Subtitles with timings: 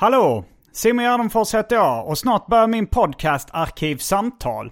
[0.00, 0.44] Hallå!
[0.72, 4.70] Simon Gärdenfors heter jag och snart börjar min podcast Arkivsamtal.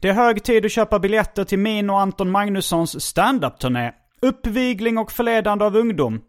[0.00, 3.92] Det är hög tid att köpa biljetter till min och Anton Magnussons standup-turné.
[4.22, 6.20] Uppvigling och förledande av ungdom.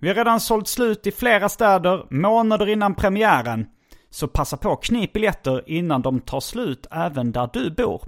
[0.00, 3.66] Vi har redan sålt slut i flera städer månader innan premiären.
[4.10, 8.02] Så passa på att knip biljetter innan de tar slut även där du bor.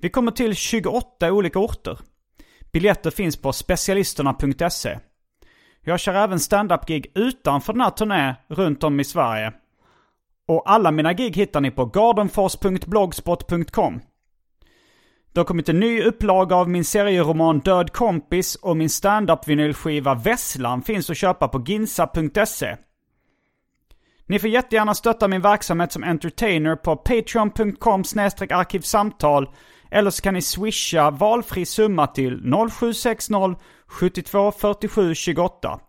[0.00, 1.98] Vi kommer till 28 olika orter.
[2.72, 4.98] Biljetter finns på specialisterna.se.
[5.88, 9.52] Jag kör även standup-gig utanför den här turnén runt om i Sverige.
[10.48, 14.00] Och alla mina gig hittar ni på gardenfors.blogspot.com.
[15.32, 20.82] Det har kommit en ny upplaga av min serieroman Död kompis och min standup-vinylskiva Vesslan
[20.82, 22.76] finns att köpa på ginsa.se.
[24.26, 28.00] Ni får jättegärna stötta min verksamhet som entertainer på patreon.com
[28.50, 29.50] arkivsamtal
[29.90, 33.56] eller så kan ni swisha valfri summa till 0760
[33.88, 35.80] 72 47 28.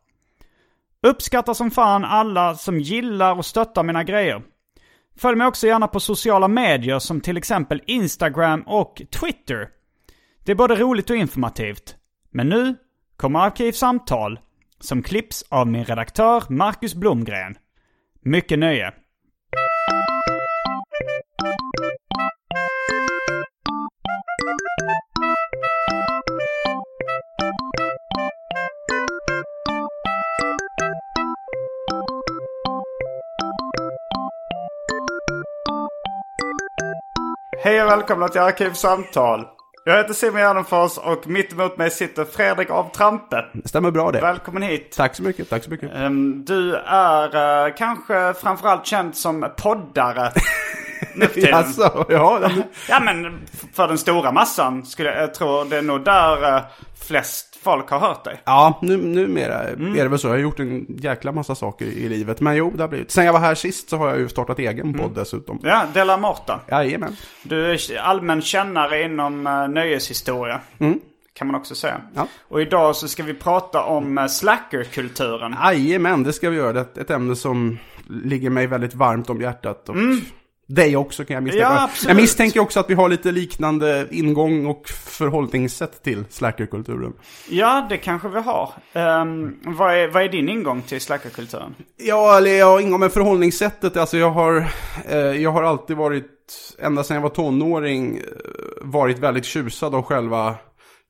[1.08, 4.42] Uppskattar som fan alla som gillar och stöttar mina grejer.
[5.18, 9.70] Följ mig också gärna på sociala medier som till exempel Instagram och Twitter.
[10.46, 11.96] Det är både roligt och informativt.
[12.32, 12.76] Men nu
[13.18, 14.40] kommer Arkivsamtal
[14.80, 17.58] som klipps av min redaktör Marcus Blomgren.
[18.22, 18.94] Mycket nöje.
[37.68, 39.46] Hej och välkomna till Arkivsamtal.
[39.86, 43.46] Jag heter Simon Gärdenfors och mitt emot mig sitter Fredrik av Trampe.
[43.66, 44.22] Stämmer bra det.
[44.22, 44.94] Välkommen hit.
[44.98, 45.96] Tack så mycket, tack så mycket.
[45.96, 50.32] Ehm, Du är eh, kanske framförallt känd som poddare
[51.18, 51.50] nu för tiden.
[51.50, 52.50] Jaså, ja.
[52.90, 53.40] Ja men
[53.74, 56.62] för den stora massan skulle jag, tror det är nog där eh,
[57.08, 58.42] flest folk har hört dig.
[58.46, 59.94] Ja, nu, numera Mm.
[60.00, 60.28] är det väl så.
[60.28, 62.42] Jag har gjort en jäkla massa saker i livet.
[62.42, 63.12] Men jo, det har blivit.
[63.12, 64.94] Sen jag var här sist så har jag ju startat egen Mm.
[65.00, 65.60] podd dessutom.
[65.64, 66.60] Ja, Della Morta.
[66.72, 67.16] Jajamän.
[67.44, 70.60] Du är allmän kännare inom uh, nöjeshistoria.
[71.34, 71.94] Kan man också säga.
[71.96, 72.08] Mm.
[72.16, 72.28] Ja.
[72.48, 75.56] Och idag så ska vi prata om uh, slackerkulturen.
[75.64, 76.74] Jajamän, det ska vi göra.
[76.74, 77.78] Det är ett- ämne som
[78.10, 79.90] ligger mig väldigt varmt om hjärtat.
[79.90, 79.96] Och
[80.68, 81.74] dig också kan jag misstänka.
[81.74, 82.08] Ja, absolut.
[82.08, 87.14] jag misstänker också att vi har lite liknande ingång och förhållningssätt till slackerkulturen.
[87.50, 88.74] Ja, det kanske vi har.
[88.94, 91.76] Um, vad, är, vad är din ingång till slackerkulturen?
[91.98, 93.98] Ja, eller jag har ingång med förhållningssättet.
[93.98, 94.68] Alltså jag har,
[95.10, 98.24] eh, jag har alltid varit, ända sedan jag var tonåring, eh,
[98.82, 100.56] varit väldigt tjusad av själva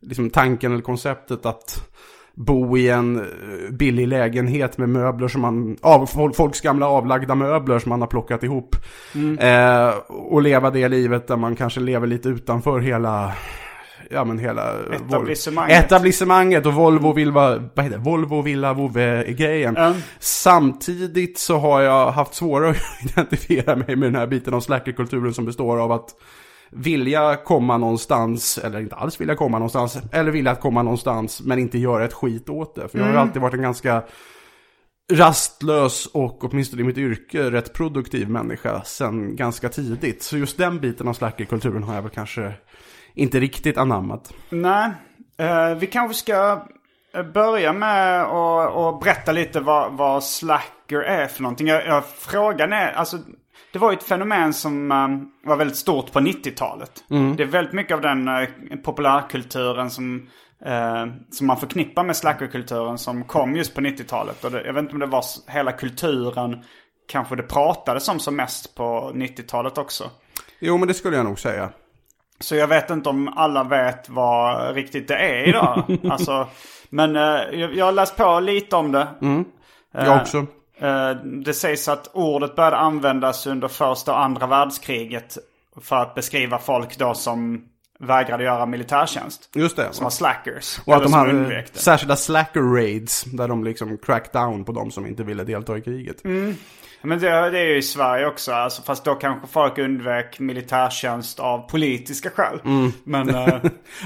[0.01, 1.89] liksom, tanken eller konceptet att
[2.37, 3.23] bo i en eh,
[3.71, 8.07] billig lägenhet med möbler som man, av, fol- folks gamla avlagda möbler som man har
[8.07, 8.75] plockat ihop.
[9.39, 13.33] Eh, och leva det livet där man kanske lever lite utanför hela,
[14.11, 14.73] ja men hela...
[14.93, 15.85] Etablissemanget.
[15.85, 18.03] Etablissemanget och Volvo vill vara, vad heter det?
[18.03, 19.73] Volvo Villa Vove-grejen.
[19.77, 19.93] Ja.
[20.19, 22.69] Samtidigt så har jag haft svårare
[23.03, 26.09] att identifiera mig med den här biten av slackerkulturen som består av att
[26.71, 31.77] vilja komma någonstans, eller inte alls vilja komma någonstans, eller vilja komma någonstans men inte
[31.77, 32.87] göra ett skit åt det.
[32.87, 34.03] För jag har ju alltid varit en ganska
[35.13, 40.23] rastlös och åtminstone i mitt yrke rätt produktiv människa sen ganska tidigt.
[40.23, 42.53] Så just den biten av slackerkulturen har jag väl kanske
[43.13, 44.33] inte riktigt anammat.
[44.49, 44.91] Nej,
[45.37, 46.67] eh, vi kanske ska
[47.13, 51.67] eh, börja med att att berätta lite vad, vad slacker är för någonting.
[51.67, 53.17] Jag, jag, frågan är, alltså
[53.71, 57.03] det var ju ett fenomen som eh, var väldigt stort på 90-talet.
[57.37, 58.47] Det är väldigt mycket av den eh,
[58.83, 60.29] populärkulturen som,
[60.65, 64.43] eh, som man förknippar med slackerkulturen som kom just på 90-talet.
[64.43, 66.63] Och det, jag vet inte om det var hela kulturen
[67.07, 70.03] kanske det pratades om som mest på 90-talet också.
[70.59, 71.69] Jo men det skulle jag nog säga.
[72.39, 75.97] Så jag vet inte om alla vet vad riktigt det är idag.
[76.09, 76.47] alltså,
[76.89, 79.07] Men eh, jag, jag har läst på lite om det.
[79.91, 80.45] Jag också.
[80.79, 85.37] Eh, det sägs att ordet började användas under första och andra världskriget.
[85.81, 87.65] För att beskriva folk då som
[87.99, 89.49] vägrade göra militärtjänst.
[89.55, 89.87] Just det.
[89.91, 90.79] Som var slackers.
[90.85, 93.23] Och att de hade särskilda slacker raids.
[93.23, 96.21] Där de liksom crack down på de som inte ville delta i kriget.
[97.01, 98.51] Men det, det är ju i Sverige också.
[98.51, 102.59] Alltså, fast då kanske folk undvek militärtjänst av politiska skäl.
[103.03, 103.47] Men eh,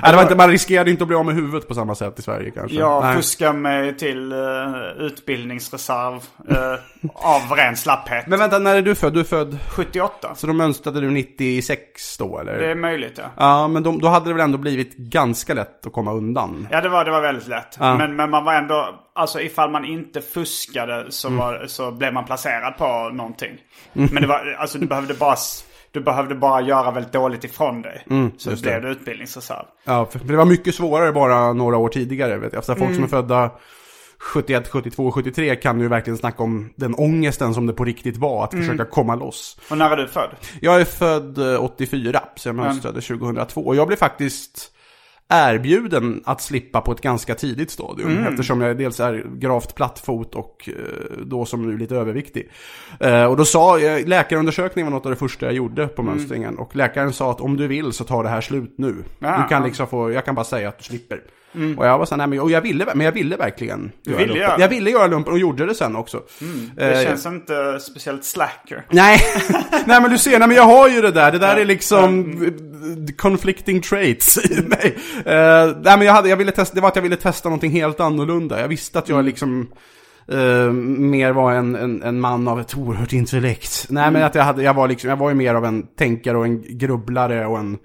[0.01, 2.19] Nej, det var inte, man riskerade inte att bli av med huvudet på samma sätt
[2.19, 2.77] i Sverige kanske.
[2.77, 3.15] jag Nej.
[3.15, 6.79] fuskar mig till uh, utbildningsreserv eh,
[7.13, 8.27] av ren slapphet.
[8.27, 9.13] Men vänta, när är du född?
[9.13, 9.57] Du är född...
[9.69, 10.35] 78.
[10.35, 12.57] Så då mönstrade du 96 då eller?
[12.57, 13.23] Det är möjligt ja.
[13.37, 16.67] Ja, men de, då hade det väl ändå blivit ganska lätt att komma undan.
[16.71, 17.79] Ja det var, det var väldigt lätt.
[17.79, 21.39] Men, men man var ändå, alltså ifall man inte fuskade så, Mm.
[21.39, 23.51] var, så blev man placerad på någonting.
[23.93, 25.35] Men det var, alltså du behövde bara,
[25.91, 28.01] du behövde bara göra väldigt dåligt ifrån dig.
[28.07, 28.89] så Mm, just blev det.
[28.89, 29.65] utbildningsreserv.
[29.83, 32.37] Ja, för det var mycket svårare bara några år tidigare.
[32.37, 32.57] Vet jag.
[32.57, 32.95] Alltså, folk Mm.
[32.95, 33.51] som är födda
[34.19, 38.43] 71, 72, 73 kan ju verkligen snacka om den ångesten som det på riktigt var
[38.43, 38.65] att Mm.
[38.65, 39.59] försöka komma loss.
[39.71, 40.29] Och när är du född?
[40.61, 43.61] Jag är född eh, 84, så jag mönstrade 2002.
[43.61, 44.71] Och jag blev faktiskt
[45.31, 48.09] erbjuden att slippa på ett ganska tidigt stadium.
[48.11, 48.23] Mm.
[48.27, 52.49] Eftersom jag dels är gravt plattfot och eh, då som nu lite överviktig.
[52.99, 56.13] Eh, Och då sa, jag- läkarundersökningen var något av det första jag gjorde på Mm.
[56.13, 56.57] mönstringen.
[56.57, 58.95] Och läkaren sa att om du vill så tar det här slut nu.
[59.19, 59.65] Ja, du kan ja.
[59.67, 61.21] liksom få, jag kan bara säga att du slipper.
[61.77, 64.17] Och jag var så här, nej men och jag ville, men jag ville verkligen göra
[64.17, 64.41] ville lumpen.
[64.41, 64.61] göra det?
[64.61, 66.21] Jag ville göra lumpen och gjorde det sen också.
[66.75, 68.85] Det Eh, känns inte speciellt slacker.
[68.89, 69.19] Nej,
[69.85, 71.31] nej men du ser, nej men jag har ju det där.
[71.31, 74.97] Det där är liksom eh, conflicting traits i mig.
[75.25, 77.71] Eh, nej men jag, hade, jag ville testa, det var att jag ville testa någonting
[77.71, 78.61] helt annorlunda.
[78.61, 79.71] Jag visste att jag liksom
[80.31, 83.85] eh, mer var en, en, en man av ett oerhört intellekt.
[83.89, 86.37] Nej men att jag, hade, jag, var liksom, jag var ju mer av en tänkare
[86.37, 87.77] och en grubblare och en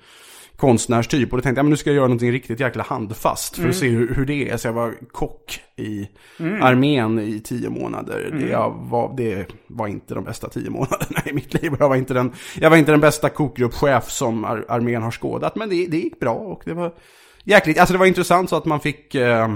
[0.56, 1.32] konstnärstyp.
[1.32, 3.76] Och då tänkte jag, men nu ska jag göra någonting riktigt jäkla handfast för att
[3.76, 4.56] se hur, hur det är.
[4.56, 6.08] Så jag var kock i
[6.60, 8.30] armén i tio månader.
[8.40, 11.72] Det, jag var, det var inte de bästa tio månaderna i mitt liv.
[11.78, 15.56] Jag var inte den, jag var inte den bästa kokgruppchef som ar, armén har skådat.
[15.56, 16.94] Men det, det gick bra och det var
[17.44, 19.48] jäkligt, alltså det var intressant så att man fick eh,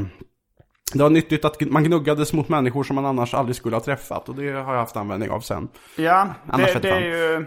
[0.93, 4.29] det var nyttigt att man gnuggades mot människor som man annars aldrig skulle ha träffat.
[4.29, 5.69] Och det har jag haft användning av sen.
[5.97, 7.47] Ja, det, det är ju...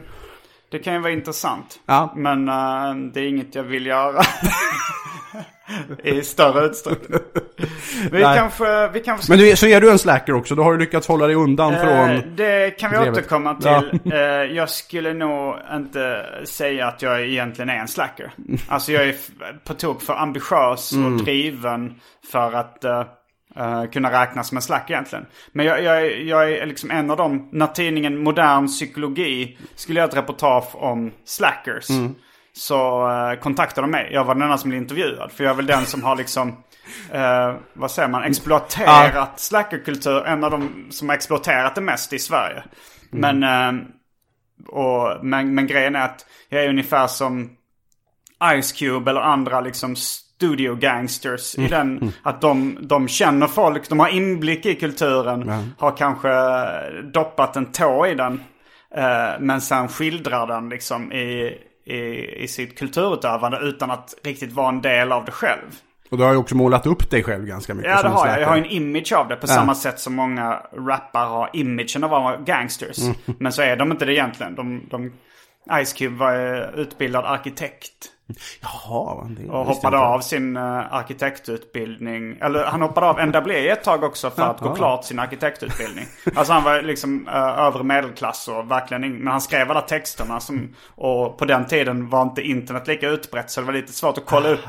[0.73, 1.79] Det kan ju vara intressant.
[1.85, 2.13] Ja.
[2.15, 4.21] Men eh, det är inget jag vill göra.
[6.03, 7.19] I större utsträckning.
[8.11, 8.37] Vi Nej.
[8.37, 11.07] kanske, vi kanske Men du, så är du en slacker också, då har du lyckats
[11.07, 12.35] hålla dig undan Eh, från...
[12.35, 13.13] Det kan vi drevet.
[13.17, 13.81] återkomma Ja.
[13.81, 14.11] till.
[14.13, 14.19] Eh,
[14.55, 18.31] jag skulle nog inte säga att jag egentligen är en slacker.
[18.67, 19.15] Alltså jag är
[19.63, 21.13] på tok för ambitiös Mm.
[21.13, 21.93] och driven
[22.31, 23.03] för att eh,
[23.57, 25.25] eh, kunna räknas som en slacker egentligen.
[25.51, 29.99] Men jag, jag, är- jag är liksom en av dem, när tidningen Modern Psykologi skulle
[29.99, 31.89] göra ett reportage om slackers.
[31.89, 32.15] Mm.
[32.55, 34.09] Så eh, kontaktade de mig.
[34.11, 35.31] Jag var den enda som blev intervjuad.
[35.31, 36.49] För jag är väl den som har liksom,
[37.11, 40.25] eh, vad säger man, exploaterat slackerkultur.
[40.25, 42.63] En av de som har exploaterat det mest i Sverige.
[43.11, 43.83] Men, eh,
[44.67, 47.49] och, men, men grejen är att jag är ungefär som
[48.61, 49.95] Ice Cube eller andra liksom
[50.43, 52.13] studio gangsters i den.
[52.23, 55.51] Att de, de känner folk, de har inblick i kulturen.
[55.77, 56.29] Har kanske
[57.13, 58.43] doppat en tå i den.
[58.95, 61.97] Eh, men sen skildrar den liksom i, i,
[62.43, 65.79] i sitt kulturutövande utan att riktigt vara en del av det själv.
[66.11, 68.41] Och du har ju också målat upp dig själv ganska mycket Ja det har jag.
[68.41, 72.13] Jag har en image av det på samma sätt som många rappare har imagen av
[72.13, 72.97] att vara gangsters.
[73.39, 74.55] Men så är de inte det egentligen.
[74.55, 75.11] De, de,
[75.85, 78.12] Ice Cube var utbildad arkitekt.
[78.61, 82.37] Jaha, det Och hoppade av sin uh, arkitektutbildning.
[82.41, 86.05] Eller han hoppade av NWE ett tag också för att gå klart sin arkitektutbildning.
[86.35, 90.39] Alltså han var liksom uh, övre medelklass och verkligen in, Men han skrev alla texterna
[90.39, 90.75] som...
[90.95, 94.25] Och på den tiden var inte internet lika utbrett så det var lite svårt att
[94.25, 94.59] kolla upp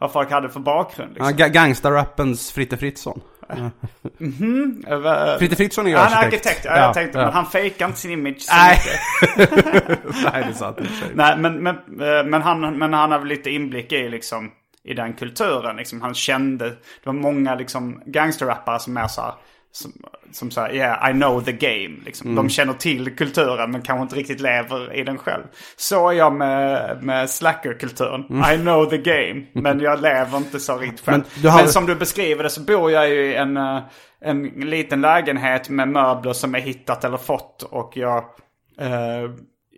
[0.00, 1.16] vad folk hade för bakgrund.
[1.18, 1.46] Ja, Liksom.
[1.46, 3.20] ga- Gangsterrappens Fritte Fritzson.
[3.50, 6.46] Uh, Fritte Fritzson är ju han är arkitekt.
[6.46, 7.18] arkitekt, ja, jag tänkte.
[7.18, 8.78] Men han fejkar inte sin image så Nej.
[8.80, 10.04] mycket.
[10.32, 10.78] Nej, det är sant.
[11.14, 14.50] Nej, men, men, eh, men, han, men han har väl lite inblick i liksom
[14.84, 15.76] i den kulturen.
[15.76, 19.34] Liksom, han kände, det var många liksom gangsterrappare som är så här,
[19.72, 19.92] som,
[20.32, 21.96] som säger yeah I know the game.
[22.04, 22.34] Liksom.
[22.34, 25.42] De känner till kulturen men kanske inte riktigt lever i den själv.
[25.76, 28.20] Så är jag med, med slackerkulturen.
[28.54, 29.46] I know the game.
[29.52, 31.24] Men jag lever inte så riktigt själv.
[31.42, 33.80] Men har- Men som du beskriver det så bor jag ju i en, eh,
[34.20, 37.62] en liten lägenhet med möbler som är hittat eller fått.
[37.62, 38.16] Och jag,
[38.80, 39.30] eh,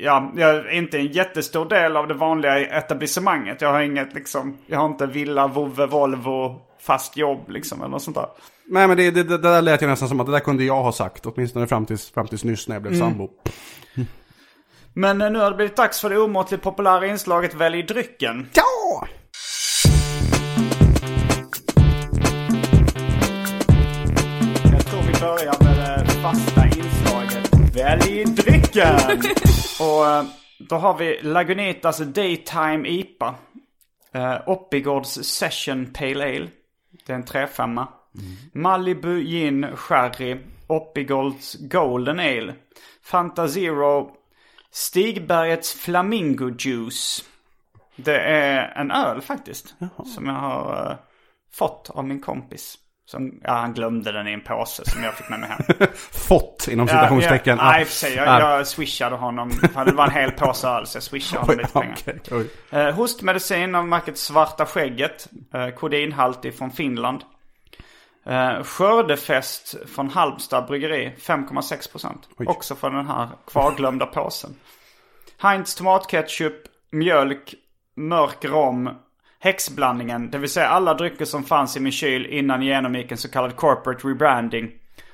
[0.03, 3.61] ja, jag är inte en jättestor del av det vanliga etablissemanget.
[3.61, 8.03] Jag har inget liksom, jag har inte villa, vovve, Volvo, fast jobb liksom eller något
[8.03, 8.27] sånt där.
[8.67, 10.83] Nej men det, det, det där lät ju nästan som att det där kunde jag
[10.83, 11.27] ha sagt.
[11.27, 13.09] Åtminstone fram tills, fram tills nyss när jag blev Mm.
[13.09, 13.29] sambo.
[14.93, 18.49] Men eh, nu har det blivit dags för det omåttligt populära inslaget Välj drycken.
[18.55, 19.07] Ja!
[25.21, 29.23] börja med det fasta inslaget Välj drycken!
[29.81, 30.25] Och eh,
[30.59, 33.35] då har vi Lagunitas Daytime IPA.
[34.17, 36.49] Uh, Oppigårds Session Pale Ale.
[37.07, 37.87] Det är en 3-5.
[38.53, 40.37] Malibu Gin Sherry.
[40.67, 42.55] Oppigårds Golden Ale.
[43.03, 44.11] Fanta Zero.
[44.71, 47.25] Stigbergets Flamingo Juice.
[47.97, 49.75] Det är en öl faktiskt.
[50.15, 50.97] Som jag har eh,
[51.53, 52.79] fått av min kompis.
[53.11, 55.89] Som, ja, han glömde den i en påse som jag fick med mig hem.
[56.29, 57.59] Fått inom citationstecken.
[57.59, 58.15] Ja, ja, nej, i och för sig.
[58.15, 59.51] Jag, jag swishade honom.
[59.87, 61.97] Det var en hel påse öl så jag swishade honom lite pengar.
[62.01, 62.79] Okej, oj.
[62.79, 65.29] Eh, hostmedicin av märket Svarta Skägget.
[65.55, 67.21] Eh, kodinhaltig från Finland.
[68.27, 71.15] Eh, skördefest från Halmstad bryggeri.
[71.19, 72.15] 5,6%.
[72.47, 74.51] Också från den här kvarglömda påsen.
[75.39, 77.55] Heinz tomatketchup, mjölk,
[77.97, 78.91] mörk rom,
[79.41, 80.31] häxblandningen.
[80.31, 83.31] Det vill säga alla drycker som fanns i min kyl innan jag genomgick en så
[83.31, 84.71] kallad corporate rebranding.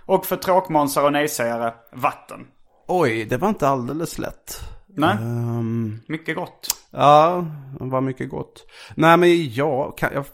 [0.06, 2.47] Och för tråkmånsar och nejsägare, vatten.
[2.88, 4.61] Oj, det var inte alldeles lätt.
[4.99, 6.68] Nej, Ehm, mycket gott.
[6.90, 7.47] ja,
[7.78, 8.66] det var mycket gott.
[8.95, 10.25] Nej, men jag, kan, jag,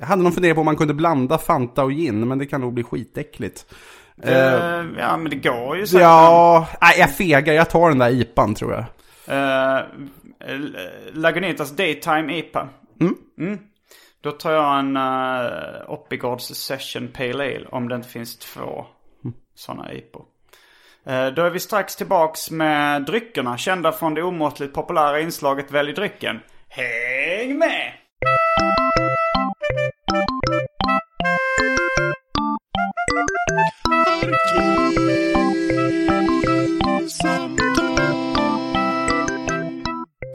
[0.00, 2.60] jag hade nog funderat på om man kunde blanda Fanta och gin, men det kan
[2.60, 3.66] nog bbli skitäckligt.
[4.22, 4.34] Eh,
[4.98, 6.02] ja, men det går ju säkert.
[6.02, 7.52] Ja, nej, jag fegar.
[7.54, 8.84] Jag tar den där IPan tror jag.
[9.38, 9.82] Eh,
[11.12, 12.68] Lagunitas Daytime IPA.
[13.00, 13.16] Mm.
[13.38, 13.58] mm.
[14.20, 18.86] Då tar jag en uh, Oppigårds Session Pale Ale om det inte finns två
[19.54, 20.18] sådana IPO.
[20.18, 25.92] Uh, då är vi strax tillbaks med dryckerna kända från det omåttligt populära inslaget Välj
[25.92, 26.40] drycken.
[26.68, 27.93] Häng med!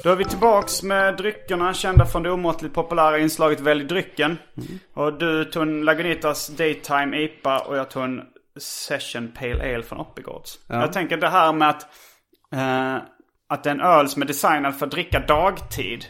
[0.04, 4.38] Då är vi tillbaks med dryckerna kända från det omåttligt populära inslaget Välj drycken.
[4.94, 8.22] Och du tog en Lagunitas Daytime IPA och jag tog en
[8.60, 10.60] Session Pale Ale från Oppigårds.
[10.68, 11.82] Jag tänker det här med att,
[12.56, 12.96] eh,
[13.50, 16.06] att en öl som är designad för att dricka dagtid.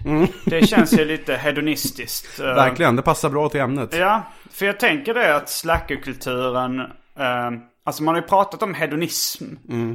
[0.46, 2.39] Det känns ju lite hedonistiskt.
[2.39, 2.46] eh.
[2.46, 3.96] Verkligen, det passar bra till ämnet.
[3.96, 6.79] Ja, för jag tänker det att slackerkulturen
[7.19, 7.51] eh,
[7.89, 9.46] Alltså man har ju pratat om hedonism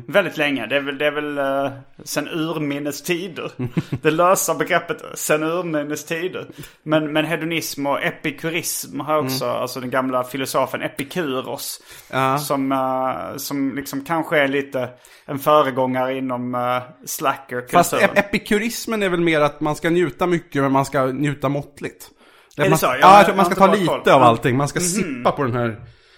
[0.06, 0.66] väldigt länge.
[0.66, 1.72] Det är väl, det är väl eh,
[2.04, 3.50] sen urminnes tider.
[4.02, 6.46] det lösa begreppet sen urminnes tider.
[6.82, 11.80] Men, men hedonism och epikurism har också, alltså den gamla filosofen Epikuros.
[12.10, 12.38] Ja.
[12.38, 14.88] Som, eh, som liksom kanske är lite
[15.26, 17.84] en föregångare inom uh, slackerkulturen.
[17.84, 21.48] Fast ep- epikurismen är väl mer att man ska njuta mycket men man ska njuta
[21.48, 22.10] måttligt.
[22.56, 22.86] Är det man, så?
[22.86, 24.08] Jag- Ja, jag man ska ta lite koll.
[24.08, 24.56] av allting.
[24.56, 25.76] Man ska sippa på den här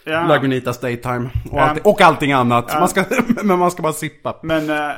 [0.09, 0.27] Ja.
[0.27, 1.31] Lagunitas Daytime.
[1.51, 2.75] Och, allting, och allting annat.
[2.75, 3.05] Man ska,
[3.43, 4.37] men man ska bara sippa.
[4.43, 4.91] Men eh,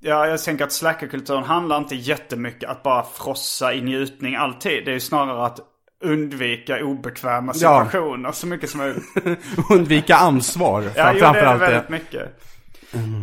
[0.00, 4.84] ja, jag tänker att slackerkulturen handlar inte jättemycket att bara frossa i njutning alltid.
[4.84, 5.60] Det är ju snarare att
[6.04, 9.04] undvika obekväma situationer så mycket som möjligt.
[9.70, 10.84] Undvika ansvar.
[10.96, 11.92] Ja, jo, det är väldigt det.
[11.92, 12.42] mycket.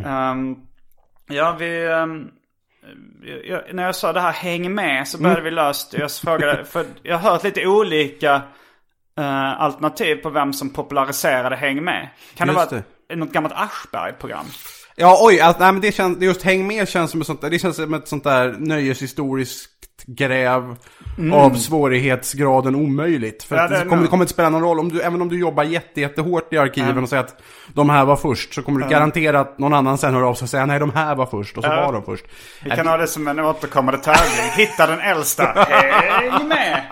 [0.05, 0.55] Ehm,
[1.29, 1.85] ja, vi...
[1.85, 2.27] ehm,
[3.47, 5.93] jag, när jag sa det här häng med så började vi löst.
[5.93, 8.41] Jag frågade, för jag har hört lite olika
[9.19, 12.09] eh, alternativ på vem som populariserade häng med.
[12.35, 14.45] Kan det Just vara ett, något gammalt Aschberg-program?
[14.95, 17.49] Ja, oj, alltså, nej, men det känns, just Häng med känns som ett sånt där,
[17.49, 20.75] det känns som ett sånt där nöjeshistoriskt gräv
[21.33, 23.43] av svårighetsgraden omöjligt.
[23.43, 23.71] För Mm.
[23.71, 25.39] Ja, det det, kommer, det kommer inte spela någon roll, om du, även om du
[25.39, 28.89] jobbar jätte, jättehårt i arkiven och säger att de här var först, så kommer du
[28.89, 31.57] garantera att någon annan sen hör av sig och säger nej de här var först,
[31.57, 32.25] och så var de först.
[32.63, 34.51] Vi kan ha det som en återkommande tävling.
[34.55, 35.43] Hitta den äldsta.
[35.69, 36.83] Häng med!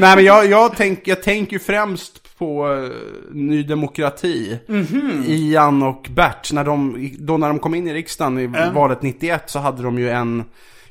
[0.00, 2.90] Nej men jag, jag tänker jag tänk ju främst på eh,
[3.32, 4.58] Ny Demokrati.
[4.68, 5.24] Mhm.
[5.26, 9.42] Ian och Bert, när de, då när de kom in i riksdagen i valet 91
[9.46, 10.44] så hade de ju en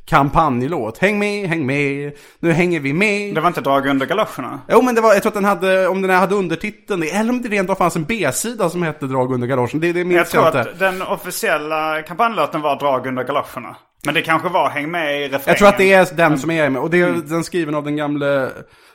[0.06, 0.98] kampanjlåt.
[0.98, 3.36] Häng med, häng med, nu hänger vi med.
[3.36, 4.60] Det var inte drag under galoscherna?
[4.70, 7.42] Jo men det var, jag tror att den hade, om den hade undertiteln, eller om
[7.42, 9.80] det rent av fanns en B-sida som hette Drag under galoschen.
[9.80, 10.72] Det, det Jag minns tror jag, inte.
[10.72, 13.76] att den officiella kampanjlåten var drag under galoscherna.
[14.06, 15.42] Men det kanske var häng med i refrängen.
[15.46, 16.82] Jag tror att det är den som är med.
[16.82, 18.50] Och det är den skriven av den gamle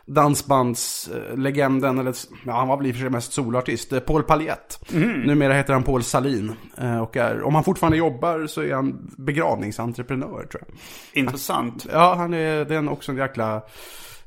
[0.06, 2.14] dansbandslegenden, eller
[2.46, 4.80] ja, han var väl i och för sig mest solartist, eh, Paul Paljett.
[5.24, 6.52] Numera heter han Paul Salin.
[6.78, 10.76] eh, Och är, om han fortfarande jobbar så är han begravningsentreprenör tror jag.
[11.12, 11.86] Intressant.
[11.92, 13.62] Ja, han är, det är också en jäkla...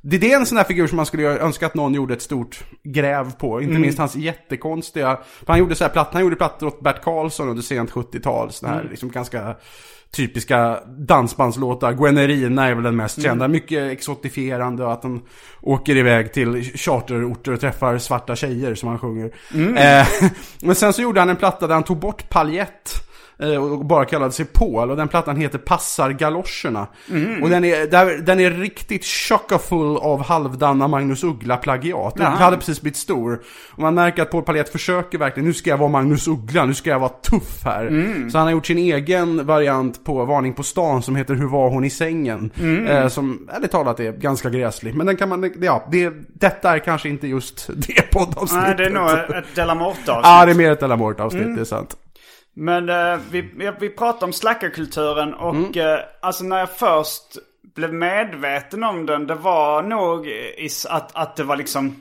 [0.05, 2.21] Det det är en sån här figur som man skulle önska att någon gjorde ett
[2.21, 3.61] stort gräv på.
[3.61, 5.19] Inte minst hans jättekonstiga...
[5.47, 8.51] Han gjorde så här plattor, han gjorde plattor åt Bert Karlsson under sent 70-tal.
[8.51, 9.55] Såna här liksom ganska
[10.13, 11.93] typiska dansbandslåtar.
[11.93, 13.47] Gwenerina är väl den mest kända.
[13.47, 15.21] Mycket exotifierande och att han
[15.61, 19.31] åker iväg till charterorter och träffar svarta tjejer som han sjunger.
[19.77, 20.07] Eh,
[20.61, 22.93] men sen så gjorde han en platta där han tog bort paljett.
[23.39, 24.91] Eh, och bara kallade sig Paul.
[24.91, 26.87] Och den plattan heter Passar galoscherna.
[27.11, 27.43] Mm.
[27.43, 32.15] Och den är, där, den är riktigt chockfull av halvdana Magnus Uggla-plagiat.
[32.15, 33.41] Den hade precis blivit stor.
[33.71, 36.73] Och man märker att Paul Palett försöker verkligen, nu ska jag vara Magnus Uggla, nu
[36.73, 37.85] ska jag vara tuff här.
[37.87, 38.29] Mm.
[38.31, 41.69] Så han har gjort sin egen variant på Varning på stan som heter Hur var
[41.69, 42.51] hon i sängen?
[42.59, 42.87] Mm.
[42.87, 44.95] Eh, som, ärligt talat, är ganska gräslig.
[44.95, 48.67] Men den kan man, ja, det, detta är kanske inte just det poddavsnittet.
[48.67, 50.25] Nej, det är nog ett Delamorte avsnitt.
[50.25, 51.55] Ja, det är mer ett Delamort-avsnitt, Mm.
[51.55, 51.95] det är sant.
[52.53, 55.71] Men eh, vi, vi, pratade om slackerkulturen och Mm.
[55.75, 57.23] eh, alltså när jag först
[57.75, 61.95] blev medveten om den, det var nog i, s- att, att det var liksom,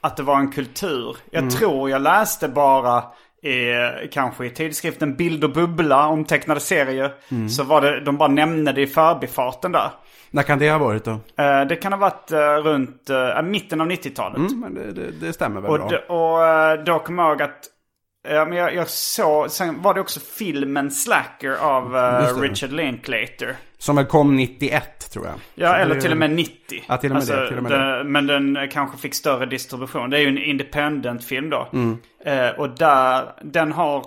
[0.00, 1.16] att det var en kultur.
[1.30, 1.50] Jag Mm.
[1.50, 3.02] tror jag läste bara
[3.42, 3.72] i,
[4.12, 7.14] kanske i tidskriften Bild och Bubbla om tecknade serier.
[7.30, 7.48] Mm.
[7.48, 9.90] Så var det, de bara nämnde det i förbifarten där.
[10.30, 11.10] När kan det ha varit då?
[11.10, 14.36] Eh, det kan ha varit eh, runt eh, mitten av 90-talet.
[14.36, 15.98] Mm, men det, det, det stämmer väl Och, bra.
[15.98, 17.58] och då kommer jag ihåg att
[18.30, 22.32] Ja, men jag, jag såg, sen var det också filmen Slacker av eh, det.
[22.48, 23.56] Richard Linklater.
[23.78, 25.34] Som väl kom 91, tror jag.
[25.54, 26.84] Ja, eller det- till och med 90.
[26.88, 28.04] Ja, till och med det, till och med det.
[28.04, 30.10] Men den kanske fick större distribution.
[30.10, 31.68] Det är ju en independent film då.
[31.72, 31.98] Mm.
[32.24, 34.06] Eh, och där, den har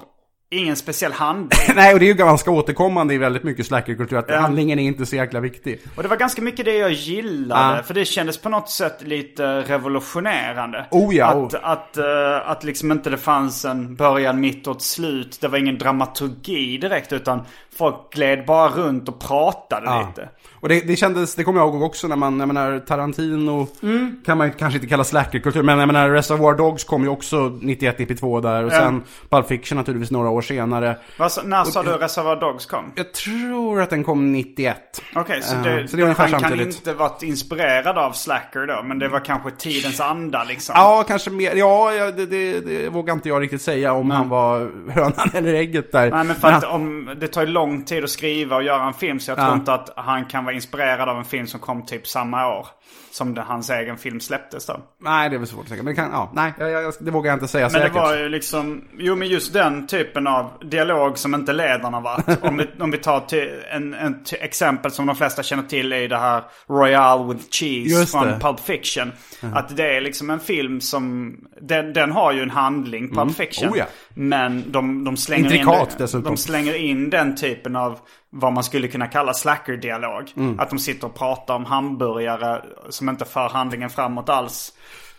[0.54, 1.60] ingen speciell handling.
[1.76, 4.40] Nej, och det är ju ganska återkommande i väldigt mycket slackerkultur att Ja.
[4.40, 5.82] handlingen är inte så jäkla viktig.
[5.96, 7.78] Och det var ganska mycket det jag gillade.
[7.78, 7.84] Ja.
[7.84, 10.86] För det kändes på något sätt lite revolutionerande.
[10.92, 11.60] Oh ja, Att, oh.
[11.64, 15.38] att, eh, att liksom inte det fanns en början, mitt och ett slut.
[15.42, 17.14] Det var ingen dramaturgi direkt.
[17.14, 17.42] Utan
[17.82, 20.08] folk gled bara runt och pratade Ja.
[20.08, 20.30] lite.
[20.60, 24.16] Och det, det kändes, det kommer jag ihåg också när man, jag menar Tarantino Mm.
[24.26, 28.42] kan man kanske inte kalla slackerkultur, men jag menar Reservoir Dogs kom ju också 91-92
[28.42, 28.80] där och Ja.
[28.80, 30.98] sen Pulp Fiction naturligtvis några år senare.
[31.18, 32.92] Vad, när sa du Reservoir Dogs kom?
[32.96, 35.02] Jag tror att den kom 91.
[35.16, 36.76] Okej, så, Eh, det, så det är ungefär han kan samtidigt.
[36.76, 38.84] inte varit inspirerad av Slacker då.
[38.84, 40.74] Men det var kanske tidens anda liksom.
[40.78, 41.56] Ja, kanske mer.
[41.56, 45.92] Ja, det, det, det vågar inte jag riktigt säga om han var hönan eller ägget
[45.92, 46.12] där.
[46.12, 48.84] Nej men för att han- om, det tar ju lång tid att skriva och göra
[48.88, 49.56] en film så jag tror Ja.
[49.56, 52.68] inte att han kan vara inspirerad av en film som kom typ samma år.
[53.12, 54.80] Som det, hans egen film släpptes då.
[55.02, 55.84] Nej, det är väl svårt att säga.
[55.84, 57.96] Men det kan, ja, nej, jag, jag, det vågar jag inte säga Men det säkert.
[57.96, 62.44] var ju liksom, jo men just den typen av dialog som inte ledaren har varit.
[62.44, 65.94] om, vi, om vi tar till en, en till exempel som de flesta känner till
[65.94, 68.40] är det här Royale with Cheese Just från det.
[68.40, 69.12] Pulp Fiction.
[69.54, 73.70] Att det är liksom en film som, den, den har ju en handling, Pulp Fiction.
[73.70, 73.86] Oh ja.
[74.14, 76.24] Men de, de slänger Intrikat in, dessutom.
[76.24, 78.00] de slänger in den typen av
[78.34, 80.32] vad man skulle kunna kalla slacker-dialog.
[80.36, 80.60] Mm.
[80.60, 84.74] Att de sitter och pratar om hamburgare som inte för handlingen framåt alls.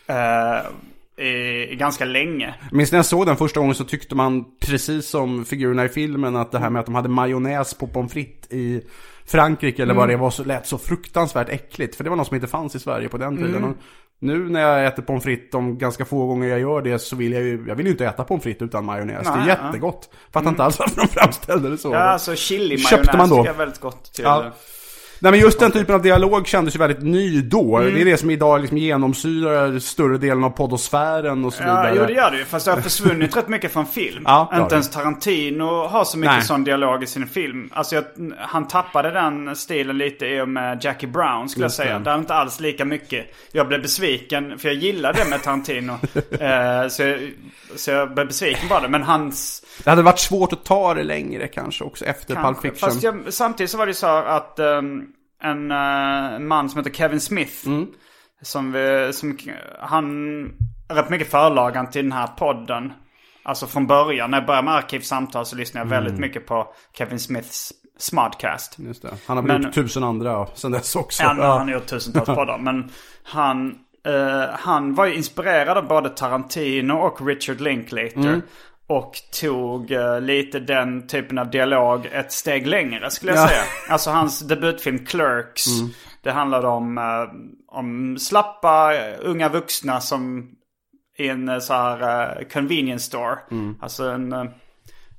[0.07, 0.73] eh,
[1.17, 2.55] i, ganska länge.
[2.73, 6.37] Minns när jag såg den första gången så tyckte man, precis som figurerna i filmen,
[6.37, 8.83] att det här med att de hade majonnäs på pommes frites i
[9.27, 10.17] Frankrike eller vad Mm.
[10.17, 11.97] det var så lät så fruktansvärt äckligt.
[11.97, 13.57] För det var något som inte fanns i Sverige på den tiden.
[13.57, 13.75] Mm.
[14.23, 17.33] Nu när jag äter pommes frites, de ganska få gånger jag gör det, så vill
[17.33, 19.27] jag ju, jag vill ju inte äta pommes frites utan majonnäs.
[19.27, 19.67] det Nej, är ja.
[19.67, 20.11] jättegott.
[20.33, 21.93] Fattar inte alls varför de framställde det så.
[21.93, 23.37] Ja, alltså chili Köpte man då?
[23.37, 24.25] tycker jag är väldigt gott till.
[24.25, 24.53] Ja.
[25.23, 27.77] Nej men just den typen av dialog kändes ju väldigt ny då.
[27.79, 27.95] Mm.
[27.95, 31.95] Det är det som idag liksom genomsyrar större delen av poddosfären och så Ja, vidare.
[31.97, 32.45] jo det gör det ju.
[32.45, 34.23] Fast det har försvunnit rätt mycket från film.
[34.33, 36.43] Ja, Inte ens Tarantino har så mycket Nej.
[36.45, 37.71] sån dialog i sin film.
[37.73, 38.05] Alltså jag,
[38.39, 41.99] han tappade den stilen lite i och med Jackie Brown skulle Just jag säga.
[41.99, 42.11] det.
[42.11, 43.27] Är inte alls lika mycket.
[43.53, 45.93] Jag blev besviken, för jag gillade det med Tarantino.
[46.41, 47.21] eh, så, jag,
[47.77, 48.89] så jag blev besviken det.
[48.89, 49.63] Men hans...
[49.85, 52.71] Det hade varit svårt att ta det längre kanske också efter Pulp Kanske.
[52.71, 52.91] Fiction.
[52.91, 55.07] Fast jag, samtidigt så var det så att ehm,
[55.43, 57.67] en eh, man som heter Kevin Smith.
[57.67, 57.87] Mm.
[58.43, 59.39] Som, vi, som
[59.81, 60.07] han
[60.89, 62.93] är rätt mycket förlagan till den här podden.
[63.43, 67.19] Alltså från början, när jag började med Arkivsamtal så lyssnade jag väldigt mycket på Kevin
[67.19, 68.77] Smiths Smodcast.
[68.79, 69.15] Just det.
[69.27, 71.23] Han har Men- gjort tusen andra sen dess också.
[71.23, 72.59] Ja, han har gjort tusentals poddar.
[72.59, 72.91] Men
[73.23, 73.75] han,
[74.07, 78.43] eh, han var ju inspirerad av både Tarantino och Richard Linklater.
[78.99, 83.49] Och tog eh, lite den typen av dialog ett steg längre skulle jag Ja.
[83.49, 83.63] säga.
[83.89, 85.65] Alltså hans debutfilm Clerks.
[86.23, 90.51] Det handlade om, eh, om slappa eh, unga vuxna som
[91.19, 92.01] i en så här
[92.41, 93.39] eh, convenience store.
[93.81, 94.33] Alltså en...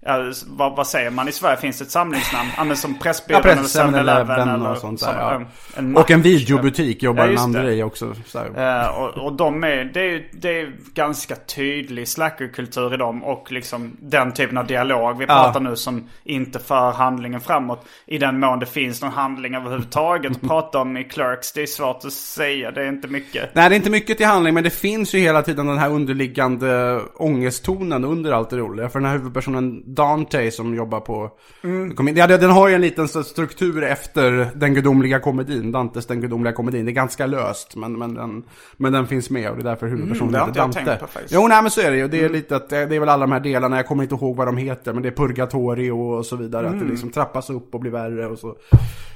[0.05, 1.57] Ja, vad, vad säger man i Sverige?
[1.57, 2.49] Finns det ett samlingsnamn?
[2.57, 5.15] Ja, men som Pressbyrån Ja, eller Press, 7-Eleven eller och sånt där.
[5.19, 5.41] Ja.
[5.75, 8.15] en Och en videobutik jobbar Ja, den andra i också.
[8.55, 13.51] Eh, och, och de är, det är, det är ganska tydlig slackerkultur i dem och
[13.51, 17.85] liksom den typen av dialog vi pratar nu som inte för handlingen framåt.
[18.05, 21.51] I den mån det finns någon handling överhuvudtaget att prata om i Clerks.
[21.51, 23.55] Det är svårt att säga, det är inte mycket.
[23.55, 25.89] Nej, det är inte mycket till handling, men det finns ju hela tiden den här
[25.89, 28.89] underliggande ångesttonen under allt det roliga.
[28.89, 31.29] För den här huvudpersonen Dante som jobbar på...
[31.63, 32.15] Mm.
[32.17, 36.85] Ja, den har ju en liten struktur efter den gudomliga komedin, Dantes den gudomliga komedin.
[36.85, 38.43] Det är ganska löst, men, men, den,
[38.77, 41.05] men den finns med och det är därför huvudpersonen Mm, det har heter Dante.
[41.13, 41.19] på.
[41.29, 42.07] Jo, nej men så är det ju.
[42.07, 44.35] Det är lite att, det är väl alla de här delarna, jag kommer inte ihåg
[44.35, 46.67] vad de heter, men det är Purgatorio och så vidare.
[46.67, 46.79] Mm.
[46.79, 48.55] Att det liksom trappas upp och blir värre och så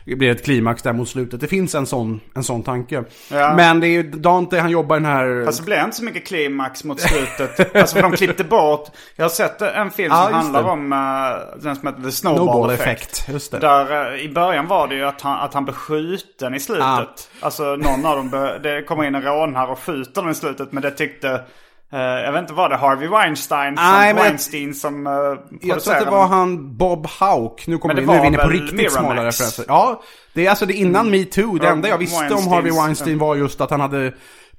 [0.06, 1.42] det blir ett klimax där mot slutet.
[1.42, 3.04] Det finns en sån, en sån tanke.
[3.32, 3.54] Ja.
[3.56, 5.46] Men det är ju Dante, han jobbar den här...
[5.46, 7.76] Fast det blev inte så mycket klimax mot slutet.
[7.76, 8.90] alltså för de klippte bort.
[9.16, 10.67] Jag har sett en film Ja, som just handlar det.
[10.68, 11.00] Om uh,
[11.64, 13.26] den som heter The Snowball, Snowball Effect.
[13.28, 13.60] just det.
[13.60, 16.84] Där eh, i början var det ju att han, att han blev skjuten i slutet.
[16.86, 17.06] Ja.
[17.40, 20.72] Alltså någon av dem, be, det kommer in en rånare och skjuter dem i slutet.
[20.72, 21.30] Men det tyckte,
[21.92, 25.14] eh, jag vet inte vad det Harvey Weinstein som, Nej, Weinstein som uh,
[25.62, 27.68] Jag tror att det var han Bob Hauk.
[27.68, 29.66] Nu kommer vi, nu är vi var inne på riktigt smala referenser.
[29.68, 30.02] Ja,
[30.34, 31.58] det är alltså det innan metoo.
[31.58, 34.14] Det enda jag visste om Weinsteins- Harvey Weinstein var just att han hade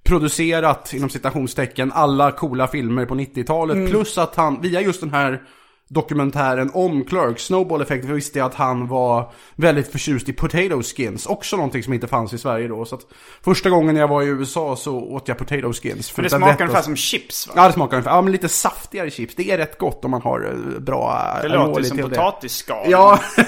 [0.08, 3.76] producerat, inom citationstecken, alla coola filmer på 90-talet.
[3.76, 3.90] Mm.
[3.90, 5.42] Plus att han, via just den här
[5.88, 11.26] dokumentären om Clerks, Snowball Effect, visste jag att han var väldigt förtjust i potato skins.
[11.26, 12.84] Också någonting som inte fanns i Sverige då.
[12.84, 13.00] Så att
[13.44, 16.10] första gången jag var i USA så åt jag potato skins.
[16.10, 17.52] För det smakar berätta- ungefär som chips va?
[17.56, 18.10] Ja, det smakar ungefär.
[18.16, 19.34] Ja, men lite saftigare chips.
[19.34, 20.40] Det är rätt gott om man har
[20.74, 22.02] eh, bra det aioli låter som det.
[22.02, 22.86] potatisskal.
[22.90, 23.18] Ja,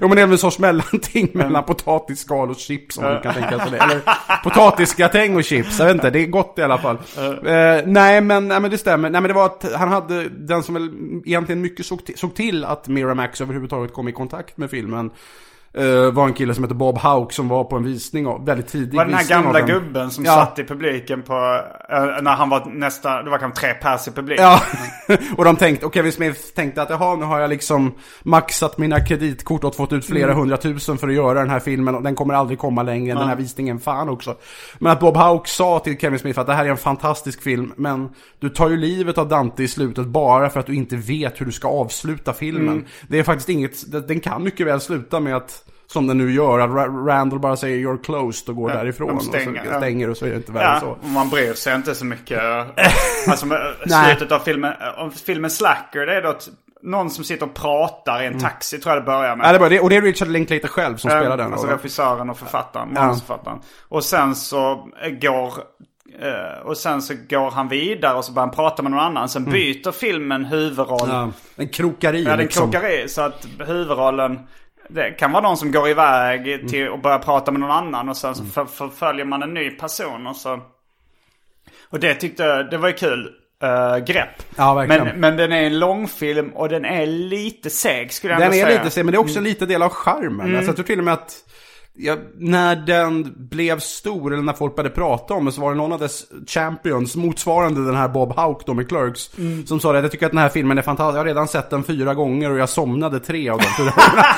[0.00, 3.34] jo men det är väl en sorts mellanting mellan potatisskal och chips om man kan
[3.34, 3.76] tänka sig det.
[3.78, 4.00] Eller
[4.44, 6.98] potatisgratäng och chips, jag vet inte, det är gott i alla fall.
[7.18, 10.62] Eh, nej, men, nej men det stämmer, nej men det var att han hade, den
[10.62, 10.90] som väl
[11.24, 15.10] egentligen mycket såg, till- såg till att Miramax överhuvudtaget kom i kontakt med filmen
[15.78, 18.68] eh, var en kille som heter Bob Hauk som var på en visning av, väldigt
[18.68, 20.32] tidig Var den här gamla gubben som Ja.
[20.34, 21.60] satt i publiken på,
[21.90, 24.44] eh, när han var nästa, det var kanske tre pers i publiken.
[24.44, 24.60] Ja,
[25.36, 29.00] och de tänkte, och Kevin Smith tänkte att jaha, nu har jag liksom maxat mina
[29.00, 32.34] kreditkort och fått ut flera hundratusen för att göra den här filmen och den kommer
[32.34, 34.36] aldrig komma längre än den här visningen, fan också.
[34.78, 37.72] Men att Bob Hauk sa till Kevin Smith att det här är en fantastisk film,
[37.76, 41.40] men du tar ju livet av Dante i slutet bara för att du inte vet
[41.40, 42.84] hur du ska avsluta filmen.
[43.08, 46.58] Det är faktiskt inget, den kan mycket väl sluta med att som den nu gör,
[46.58, 49.08] att Ra- Randall bara säger 'you're closed' och går Ja, därifrån.
[49.08, 51.08] de stänger, och så stänger och så är det inte värre Ja, så.
[51.08, 52.40] man bryr sig inte så mycket.
[53.28, 53.46] alltså
[54.06, 56.48] slutet av filmen, om filmen Slacker, det är då att
[56.82, 59.54] någon som sitter och pratar i en taxi tror jag det börjar med.
[59.54, 61.52] Ja, det det, och det är Richard Linklater själv som spelar den.
[61.52, 63.00] Alltså regissören och författaren, Ja.
[63.00, 63.58] manusförfattaren.
[63.88, 65.52] Och sen så eh, går
[66.22, 69.28] eh, och sen så går han vidare och så börjar han prata med någon annan.
[69.28, 71.10] Sen byter filmen huvudroll.
[71.10, 71.16] Mm.
[71.16, 72.70] Ja, en krokari Ja, den liksom.
[72.72, 73.08] krokar i.
[73.08, 74.38] Så att huvudrollen,
[74.88, 76.68] det kan vara någon som går iväg Mm.
[76.68, 78.08] till och börjar prata med någon annan.
[78.08, 80.26] Och sen så för, förföljer man en ny person.
[80.26, 80.60] Och så...
[81.90, 83.34] Och det tyckte jag, det var ju kul.
[83.62, 84.42] eh, grepp.
[84.56, 85.04] Ja, verkligen.
[85.06, 88.56] Men, men den är en långfilm och den är lite seg skulle jag Den ändå
[88.58, 88.78] är säga.
[88.78, 90.40] lite sen, men det är också en liten del av charmen.
[90.40, 90.56] Mm.
[90.56, 91.36] Alltså, jag tror till och med att
[91.98, 95.76] ja, när den blev stor, eller när folk började prata om den, så var det
[95.76, 99.66] någon av dess champions, motsvarande den här Bob Hauk då med Clerks, Mm.
[99.66, 100.00] som sa det.
[100.00, 101.14] Jag tycker att den här filmen är fantastisk.
[101.14, 104.24] Jag har redan sett den fyra gånger och jag somnade tre av de fyra gångerna.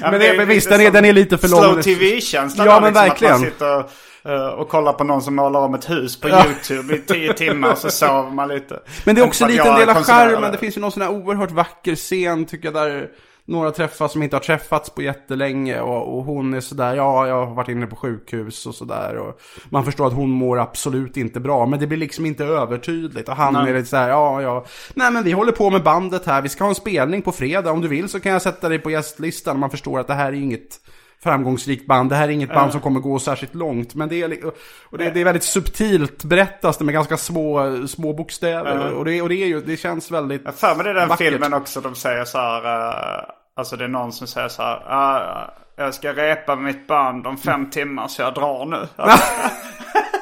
[0.00, 1.60] Ja, men det men visst, den är, den är lite för lång.
[1.60, 3.84] Slow TV-känsla Ja, men liksom, verkligen.
[4.24, 6.28] Eh, och kollar på någon som målar om ett hus på.
[6.28, 8.80] YouTube i tio timmar så sover man lite.
[9.04, 10.52] Men det är också lite en jag del av charmen.
[10.52, 13.08] Det finns ju någon sån här oerhört vacker scen tycker jag där
[13.46, 17.46] några träffas som inte har träffats på jättelänge och, och hon är sådär, ja jag
[17.46, 21.40] har varit inne på sjukhus och sådär och man förstår att hon mår absolut inte
[21.40, 23.70] bra men det blir liksom inte övertydligt och han Nej.
[23.70, 26.64] är lite såhär, ja ja, nej men vi håller på med bandet här, vi ska
[26.64, 29.58] ha en spelning på fredag, om du vill så kan jag sätta dig på gästlistan
[29.58, 30.80] man förstår att det här är inget
[31.26, 32.10] framgångsrikt band.
[32.10, 33.94] Det här är inget band som kommer gå särskilt långt.
[33.94, 34.44] Men det är,
[34.90, 38.92] och det, det är väldigt subtilt berättas det med ganska små, små bokstäver.
[38.94, 41.08] Och, det, och det, är ju, det känns väldigt Jag för mig det är den
[41.08, 41.28] vackert.
[41.32, 41.80] filmen också.
[41.80, 42.64] De säger så här.
[42.64, 43.24] eh,
[43.56, 44.82] alltså det är någon som säger så här.
[44.86, 48.88] "Ah, jag ska repa mitt band om fem timmar så jag drar nu.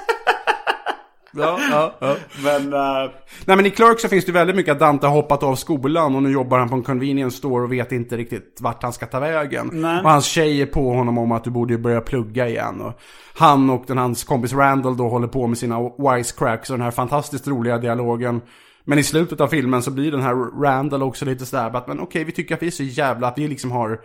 [1.36, 2.16] Ja, ja, ja.
[2.44, 3.10] Men eh,
[3.44, 6.14] Nej men i Clerks så finns det väldigt mycket att Dante har hoppat av skolan
[6.14, 9.06] och nu jobbar han på en convenience store och vet inte riktigt vart han ska
[9.06, 9.70] ta vägen.
[9.72, 10.02] Nej.
[10.04, 12.80] Och hans tjej är på honom om att du borde börja plugga igen.
[12.80, 13.00] Och
[13.34, 16.90] han och den, hans kompis Randall då håller på med sina wisecracks och den här
[16.90, 18.40] fantastiskt roliga dialogen.
[18.84, 22.00] Men i slutet av filmen så blir den här Randall också lite sådär att men
[22.00, 24.00] okej vi tycker att vi är så jävla, att vi liksom har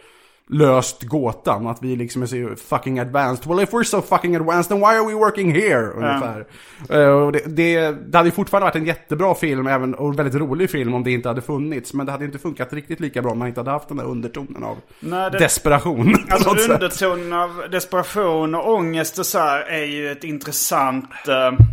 [0.51, 1.67] löst gåtan.
[1.67, 3.47] Att vi liksom är så fucking advanced.
[3.47, 5.87] Well if we're so fucking advanced then why are we working here?
[5.87, 6.45] Ungefär.
[6.89, 10.15] Eh, och det, det, det hade ju fortfarande varit en jättebra film även, och en
[10.15, 11.93] väldigt rolig film om det inte hade funnits.
[11.93, 14.05] Men det hade inte funkat riktigt lika bra om man inte hade haft den där
[14.05, 16.15] undertonen av Nej, det- desperation.
[16.29, 21.09] Alltså undertonen av desperation och ångest och så här är ju ett intressant...
[21.27, 21.65] eh,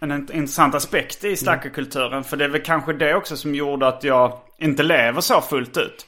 [0.00, 2.24] en int- intressant aspekt i stackarkulturen.
[2.24, 5.76] För det är väl kanske det också som gjorde att jag inte lever så fullt
[5.76, 6.06] ut.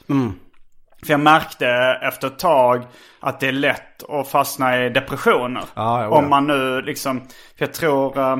[1.06, 1.68] För jag märkte
[2.02, 2.84] efter ett tag
[3.20, 5.62] att det är lätt att fastna i depressioner.
[5.74, 7.20] Ja, ja, Om man nu liksom...
[7.58, 8.18] För jag tror...
[8.18, 8.36] eh,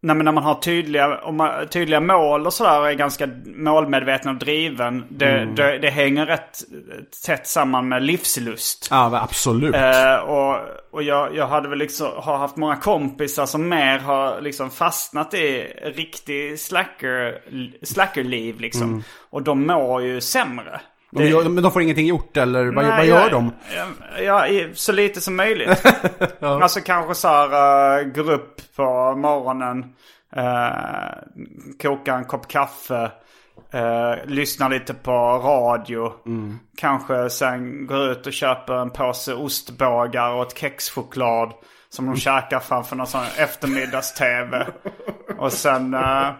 [0.00, 3.28] Nej men när man har tydliga, om man, tydliga mål och sådär och är ganska
[3.44, 5.04] målmedveten och driven.
[5.08, 6.58] Det, det, det hänger rätt
[7.26, 8.88] tätt samman med livslust.
[8.90, 9.74] Ja, absolut.
[9.74, 10.58] Eh, och
[10.94, 15.34] och jag, jag hade väl liksom, har haft många kompisar som mer har liksom fastnat
[15.34, 17.38] i riktig slacker,
[17.82, 19.04] slackerliv liksom.
[19.30, 20.80] Och de mår ju sämre.
[21.14, 23.52] De gör, men de får ingenting gjort eller vad, Nej, vad gör jag- de?
[24.24, 25.82] Ja, så lite som möjligt.
[26.40, 29.78] Alltså kanske så här, uh, går upp på morgonen,
[30.36, 31.48] uh,
[31.82, 33.10] kokar en kopp kaffe,
[33.74, 35.12] uh, lyssnar lite på
[35.44, 36.12] radio.
[36.76, 41.52] Kanske sen går ut och köper en påse ostbågar och ett kexchoklad.
[41.88, 44.66] Som de käkar framför någon sån eftermiddags-tv.
[45.38, 46.30] Och sen uh,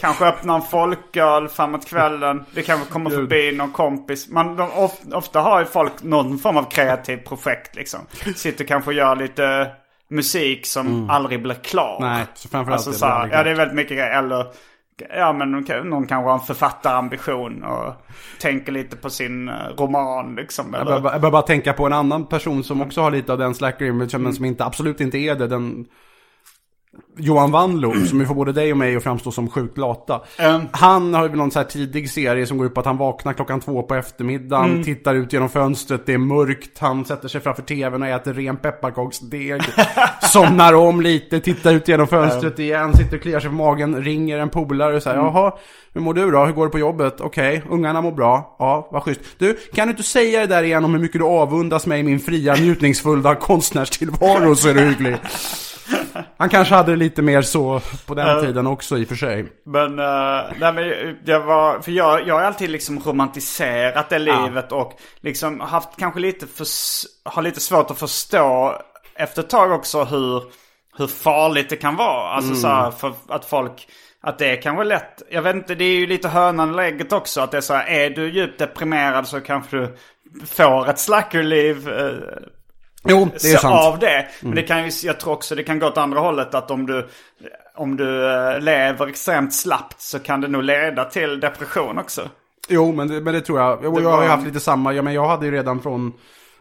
[0.00, 2.44] kanske öppnar en folköl framåt kvällen.
[2.54, 4.28] Det kanske kommer förbi någon kompis.
[4.30, 8.00] Man, de, of, ofta har ju folk någon form av kreativt projekt liksom.
[8.36, 9.70] Sitter kanske och gör lite
[10.10, 11.98] musik som aldrig blir klar.
[12.00, 14.18] Nej, så framförallt alltså, det så här, Ja, det är väldigt mycket grejer.
[14.18, 14.46] Eller
[15.16, 17.92] ja, men någon, kan- någon kanske har en författarambition och
[18.40, 20.74] tänker lite på sin eh, roman liksom.
[20.74, 23.54] Eller, jag behöver bara tänka på en annan person som också har lite av den
[23.54, 25.46] slacker image men som inte, absolut inte är det.
[25.46, 25.86] Den
[27.18, 30.20] Johan Wanlo, som ju får både dig och mig att framstå som sjukt lata.
[30.38, 30.62] Mm.
[30.70, 33.32] Han har ju någon så här tidig serie som går ut på att han vaknar
[33.32, 34.84] klockan två på eftermiddagen, Mm.
[34.84, 38.56] tittar ut genom fönstret, det är mörkt, han sätter sig framför tvn och äter ren
[38.56, 39.60] pepparkaksdeg.
[40.22, 44.38] somnar om lite, tittar ut genom fönstret igen, sitter och kliar sig på magen, ringer
[44.38, 45.32] en polare och säger Mm.
[45.34, 45.52] jaha,
[45.94, 46.44] hur mår du då?
[46.44, 47.20] Hur går det på jobbet?
[47.20, 48.56] Okej, ungarna mår bra.
[48.58, 49.20] Ja, vad schysst.
[49.38, 52.02] Du, kan du inte säga det där igen om hur mycket du avundas mig i
[52.02, 55.16] min fria, njutningsfulla konstnärstillvaro så är du hygglig.
[56.36, 59.52] Han kanske hade det lite mer så på den tiden också i och för sig.
[59.64, 64.72] Men, uh, nej, men jag var, för jag, jag har alltid liksom romantiserat det livet
[64.72, 66.66] och liksom haft kanske lite för,
[67.30, 68.78] har lite svårt att förstå
[69.14, 70.42] efter ett tag också hur,
[70.98, 72.30] hur farligt det kan vara.
[72.30, 73.88] Alltså så här, för att folk,
[74.22, 75.22] att det kan vara lätt.
[75.30, 77.40] Jag vet inte, det är ju lite hönan och ägget också.
[77.40, 81.88] Att det är så här, är du djupt deprimerad så kanske du får ett slackerliv.
[83.04, 83.74] Jo, det är sant.
[83.74, 84.26] av det.
[84.40, 86.54] Men det kan jag tror också det kan gå åt andra hållet.
[86.54, 87.08] Att om du,
[87.74, 92.28] om du eh, lever extremt slappt så kan det nog leda till depression också.
[92.68, 93.82] Jo, men det, men det tror jag.
[93.82, 94.92] Det jag har ju haft lite samma.
[94.92, 96.12] Ja, men jag hade ju redan från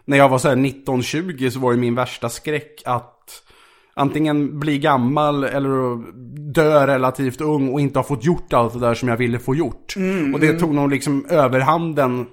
[0.06, 3.21] när jag var så här 19-20 så var ju min värsta skräck att
[3.94, 6.02] antingen bli gammal eller
[6.52, 9.56] dö relativt ung och inte ha fått gjort allt det där som jag ville få
[9.56, 9.94] gjort.
[10.34, 12.26] och det tog nog liksom överhanden.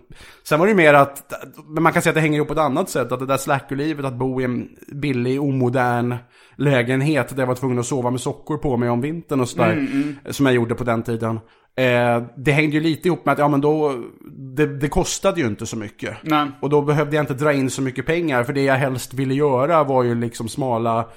[0.45, 1.33] Sen var det ju mer att,
[1.69, 3.13] men man kan säga att det hänger ihop på ett annat sätt.
[3.13, 6.15] Att det där slackerlivet, att bo i en billig, omodern
[6.57, 9.89] lägenhet där jag var tvungen att sova med sockor på mig om vintern och sådär.
[10.33, 11.41] Som jag gjorde på den tiden.
[11.79, 13.95] Eh, det hängde ju lite ihop med att, ja men då,
[14.57, 16.17] det, det kostade ju inte så mycket.
[16.23, 16.47] Nej.
[16.61, 19.35] Och då behövde jag inte dra in så mycket pengar, för det jag helst ville
[19.35, 21.09] göra var ju liksom smala,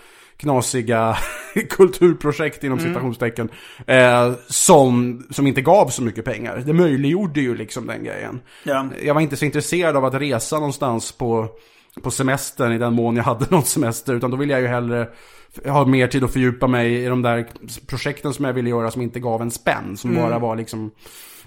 [0.41, 1.17] knasiga
[1.69, 3.49] kulturprojekt inom citationstecken.
[3.87, 6.63] Eh, som, som inte gav så mycket pengar.
[6.65, 8.39] Det möjliggjorde ju liksom den grejen.
[8.63, 8.87] Ja.
[9.03, 11.47] Jag var inte så intresserad av att resa någonstans på,
[12.03, 14.13] på semestern i den mån jag hade någon semester.
[14.13, 15.07] Utan då ville jag ju hellre
[15.65, 17.47] ha mer tid att fördjupa mig i de där
[17.87, 19.97] projekten som jag ville göra som inte gav en spänn.
[19.97, 20.91] Som bara var liksom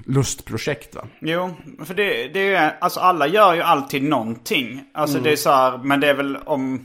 [0.07, 1.07] lustprojekt va.
[1.21, 1.51] Jo,
[1.85, 4.85] för det, det är ju, alltså alla gör ju alltid någonting.
[4.95, 6.85] Alltså det är så här, men det är väl om,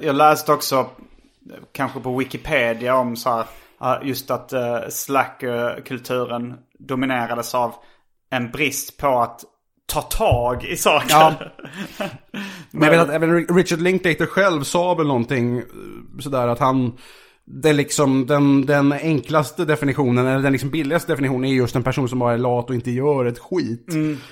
[0.00, 3.46] jag läste också, eh, kanske på Wikipedia om så här,
[4.00, 7.74] eh, just att eh, slack-kulturen dominerades av
[8.30, 9.44] en brist på att
[9.86, 11.06] ta tag i saker.
[11.10, 11.34] Ja.
[12.70, 15.64] Men jag vet att även Richard Linklater själv sa väl någonting eh,
[16.20, 16.98] sådär att han
[17.52, 21.82] det är liksom den, den enklaste definitionen, eller den liksom billigaste definitionen är just en
[21.82, 23.84] person som bara är lat och inte gör ett skit.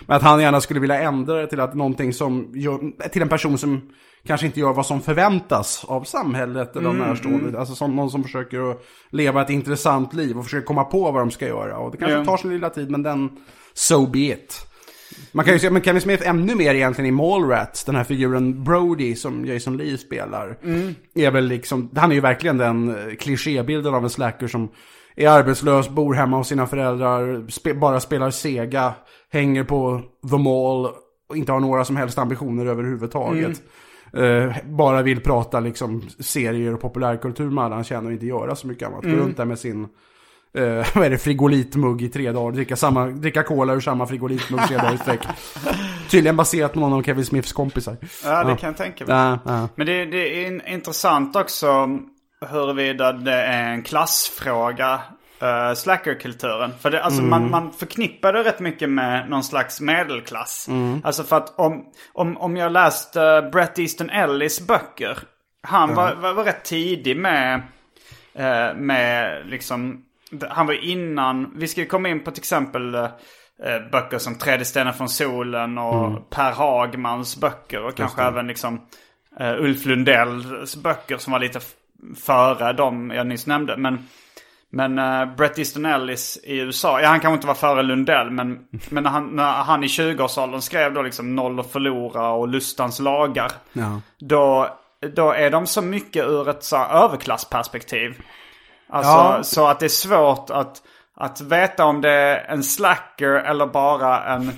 [0.07, 3.29] Men att han gärna skulle vilja ändra det till att någonting som gör, till en
[3.29, 3.90] person som
[4.26, 7.59] kanske inte gör vad som förväntas av samhället eller de närstående.
[7.59, 11.22] Alltså som någon som försöker att leva ett intressant liv och försöker komma på vad
[11.22, 11.78] de ska göra.
[11.78, 12.24] Och det kanske Ja.
[12.24, 13.31] tar sin lilla tid men den,
[13.74, 14.64] so be it.
[15.33, 18.64] Man kan ju se, men Kevin Smith ännu mer egentligen i Mallrats, den här figuren
[18.64, 20.59] Brody som Jason Lee spelar.
[21.14, 24.68] Är väl liksom, han är ju verkligen den eh, klichébilden av en slacker som
[25.16, 28.94] är arbetslös, bor hemma hos sina föräldrar, spe, bara spelar Sega,
[29.33, 30.87] hänger på The Mall
[31.28, 33.62] och inte har några som helst ambitioner överhuvudtaget.
[34.12, 38.55] Eh, bara vill prata liksom serier och populärkultur med alla han känner och inte göra
[38.57, 39.03] så mycket annat.
[39.03, 39.85] Gå runt där med sin
[40.55, 42.53] eh, vad är det, frigolitmugg i tre dagar.
[42.53, 45.21] Dricka, samma, dricka cola ur samma frigolitmugg tre dagar i sträck.
[46.11, 47.97] Tydligen baserat på någon av Kevin Smiths kompisar.
[48.25, 49.16] Ja, det kan jag tänka mig.
[49.16, 49.68] Ja, ja.
[49.75, 51.88] Men det, det är in- intressant också
[52.51, 55.01] huruvida det är en klassfråga,
[55.42, 56.72] uh, slackerkulturen.
[56.81, 60.68] För det, alltså man, man förknippar det rätt mycket med någon slags medelklass.
[61.05, 65.18] Alltså för att om, om, om jag läste uh, Brett Easton Ellis böcker.
[65.62, 67.62] Han var, var, var rätt tidig med
[68.38, 70.05] Eh, med liksom,
[70.51, 73.11] han var innan, vi ska ju komma in på till exempel eh,
[73.92, 78.81] böcker som Tredje stenen från solen och Per Hagmans böcker och kanske även liksom
[79.40, 81.61] Ulf Lundells böcker som var lite
[82.16, 83.77] före de jag nyss nämnde.
[83.77, 84.09] Men,
[84.70, 88.59] men uh, Bret Easton Ellis i USA, ja han kanske inte var före Lundell men,
[88.88, 93.00] men när, han, när han i 20-årsåldern skrev då liksom Noll att förlora och Lustans
[93.00, 93.52] lagar.
[93.72, 94.00] Ja.
[94.18, 94.68] Då,
[95.14, 98.22] då är de så mycket ur ett så här, överklassperspektiv.
[98.90, 99.42] Alltså Ja.
[99.42, 100.83] så att det är svårt att,
[101.16, 104.52] att veta om det är en slacker eller bara en,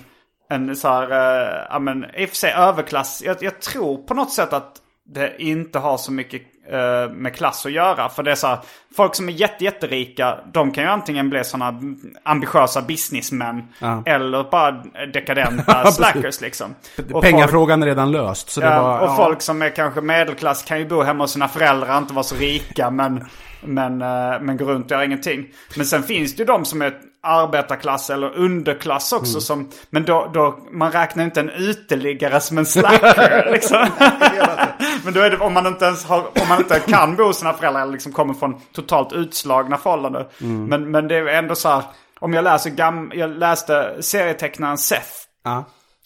[0.50, 3.22] en så här, eh, ja men i och för sig överklass.
[3.24, 7.66] Jag, jag tror på något sätt att det inte har så mycket eh, med klass
[7.66, 8.08] att göra.
[8.08, 8.58] För det är så här,
[8.96, 11.80] folk som är jätte, jätterika, de kan ju antingen bli sådana
[12.22, 13.68] ambitiösa businessmän.
[13.78, 14.02] Ja.
[14.06, 14.70] Eller bara
[15.12, 16.74] dekadenta slackers liksom.
[16.98, 18.50] Och folk- Pengafrågan är redan löst.
[18.50, 19.16] Så det Ja, var, och ja.
[19.16, 22.34] folk som är kanske medelklass kan ju bo hemma hos sina föräldrar, inte vara så
[22.36, 23.24] rika men,
[23.60, 25.46] men, eh, men gå runt och göra ingenting.
[25.76, 29.32] Men sen finns det ju de som är arbetarklass eller underklass också.
[29.32, 29.40] Mm.
[29.40, 33.48] Som, men då, då, man räknar inte en uteliggare som en slacker.
[33.52, 33.86] liksom.
[35.04, 37.38] men då är det om man inte ens har, om man inte kan bo hos
[37.38, 40.24] sina föräldrar eller liksom kommer från totalt utslagna förhållanden.
[40.40, 40.64] Mm.
[40.66, 41.82] Men, men det är ändå så här,
[42.20, 45.10] om jag läser gam, jag läste serietecknaren Seth.
[45.44, 45.64] Ja.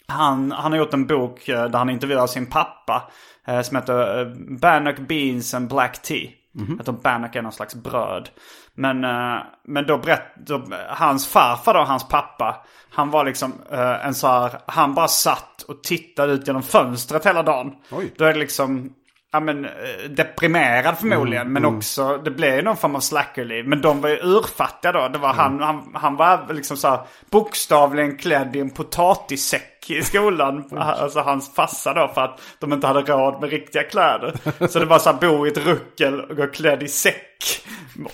[0.09, 3.03] Han, han har gjort en bok eh, där han intervjuar sin pappa.
[3.47, 6.29] eh, Som heter Bannock Beans and Black Tea.
[6.77, 8.29] Jag tror Bannock är någon slags bröd.
[8.75, 12.64] Men, eh, men då berätt, då, hans farfar då, hans pappa.
[12.90, 17.27] Han var liksom eh, en så här, han bara satt och tittade ut genom fönstret
[17.27, 17.73] hela dagen.
[17.90, 18.12] Oj.
[18.17, 18.93] Då är det liksom,
[19.33, 19.71] ja men eh,
[20.11, 21.53] deprimerad förmodligen.
[21.53, 23.69] men också, det blev ju någon form av slackerliv.
[23.69, 25.09] Men de var ju urfattiga då.
[25.09, 30.03] Det var han, han, han var liksom så här, bokstavligen klädd i en potatissäck i
[30.03, 30.64] skolan.
[30.79, 34.35] Alltså hans farsa då för att de inte hade råd med riktiga kläder.
[34.68, 37.31] Så det var så här, bo i ett ruckel och gå klädd i säck.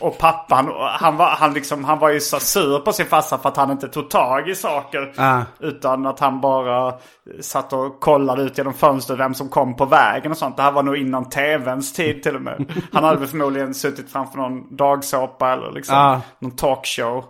[0.01, 3.49] Och pappan, han var, han liksom, han var ju så sur på sin farsa för
[3.49, 5.13] att han inte tog tag i saker.
[5.17, 5.41] Ah.
[5.61, 6.95] Utan att han bara
[7.41, 10.57] satt och kollade ut genom fönstret vem som kom på vägen och sånt.
[10.57, 12.73] Det här var nog innan tvns tid till och med.
[12.93, 16.21] Han hade väl förmodligen suttit framför någon dagsåpa eller liksom Ah.
[16.39, 17.25] någon talkshow.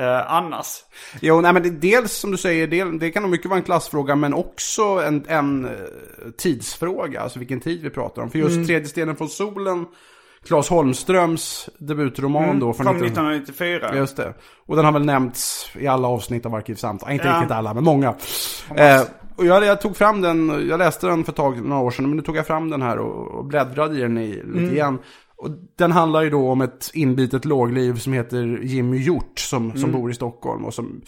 [0.00, 0.66] Eh, annars.
[1.20, 3.64] Jo, nej men det, dels som du säger, det, det kan nog mycket vara en
[3.64, 5.70] klassfråga men också en, en eh,
[6.38, 7.20] tidsfråga.
[7.20, 8.30] Alltså vilken tid vi pratar om.
[8.30, 8.50] För Mm.
[8.52, 9.86] just Tredje stenen från solen,
[10.46, 12.72] Claes Holmströms debutroman då.
[12.72, 13.06] Från Kom 19...
[13.06, 13.96] 1994.
[13.96, 14.34] Just det.
[14.66, 17.12] Och den har väl nämnts i alla avsnitt av Arkivsamtal.
[17.12, 17.34] Inte Ja.
[17.36, 18.14] riktigt alla, men många.
[18.76, 19.02] Eh,
[19.36, 22.06] och jag, jag tog fram den, jag läste den för ett tag, några år sedan,
[22.08, 24.72] men nu tog jag fram den här och, och bläddrade i den i, lite Mm.
[24.72, 24.98] igen.
[25.78, 29.78] Den handlar ju då om ett inbitet lågliv som heter Jimmy Hjort som, Mm.
[29.78, 31.00] som bor i Stockholm och som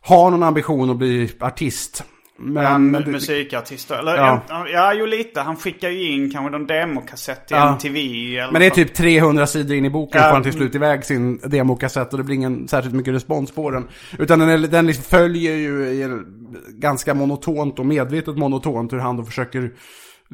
[0.00, 2.04] har någon ambition att bli artist.
[2.38, 3.98] Men, Ja, men mu- det- musikartister.
[3.98, 4.40] Eller, Ja.
[4.48, 4.66] ja.
[4.68, 5.40] ja, jo lite.
[5.40, 7.72] Han skickar ju in kanske någon demokassett till Ja.
[7.72, 7.98] MTV.
[8.38, 10.28] Eller Men det är typ 300 sidor in i boken Ja.
[10.28, 13.70] får han till slut iväg sin demokassett och det blir ingen särskilt mycket respons på
[13.70, 13.84] den.
[14.18, 16.24] Utan den, den liksom följer ju
[16.68, 19.72] ganska monotont och medvetet monotont hur han då försöker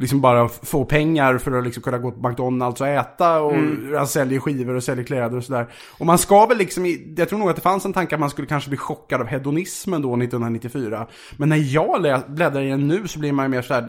[0.00, 3.54] liksom bara få pengar för att liksom kunna gå till McDonalds och äta och
[3.96, 5.66] han säljer skivor och säljer kläder och sådär.
[5.98, 8.30] Och man ska väl liksom, jag tror nog att det fanns en tanke att man
[8.30, 11.06] skulle kanske bli chockad av hedonismen då 1994.
[11.36, 13.88] Men när jag lä- bläddrar i den nu så blir man ju mer så här.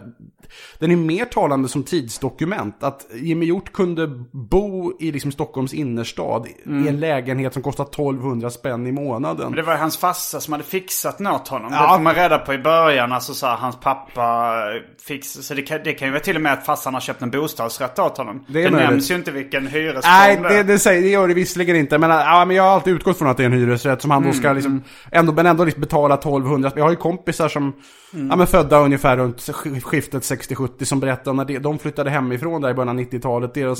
[0.79, 2.83] Den är mer talande som tidsdokument.
[2.83, 8.49] Att Jimmy Hjort kunde bo i liksom Stockholms innerstad i en lägenhet som kostar 1200
[8.49, 9.45] spänn i månaden.
[9.45, 11.73] Men det var ju hans farsa som hade fixat åt honom.
[11.73, 11.81] Ja.
[11.81, 13.11] Det får man reda på i början.
[13.11, 14.53] Alltså så här, hans pappa
[15.07, 15.43] fixade.
[15.43, 17.99] Så det det kan ju vara till och med att farsan har köpt en bostadsrätt
[17.99, 18.45] åt honom.
[18.47, 21.33] Det Det, nämns ju inte vilken hyresform Nej, det det, det, säger, det gör det
[21.33, 21.97] visserligen inte.
[21.97, 24.23] Men, ja, men jag har alltid utgått från att det är en hyresrätt som han
[24.23, 26.71] då ska liksom, ändå, men ändå liksom betala 1200.
[26.75, 27.73] Jag har ju kompisar som,
[28.11, 32.61] ja men födda ungefär runt sk- skiftet 60-70 som berättar när de, de flyttade hemifrån
[32.61, 33.53] där i början av 90-talet.
[33.53, 33.79] Deras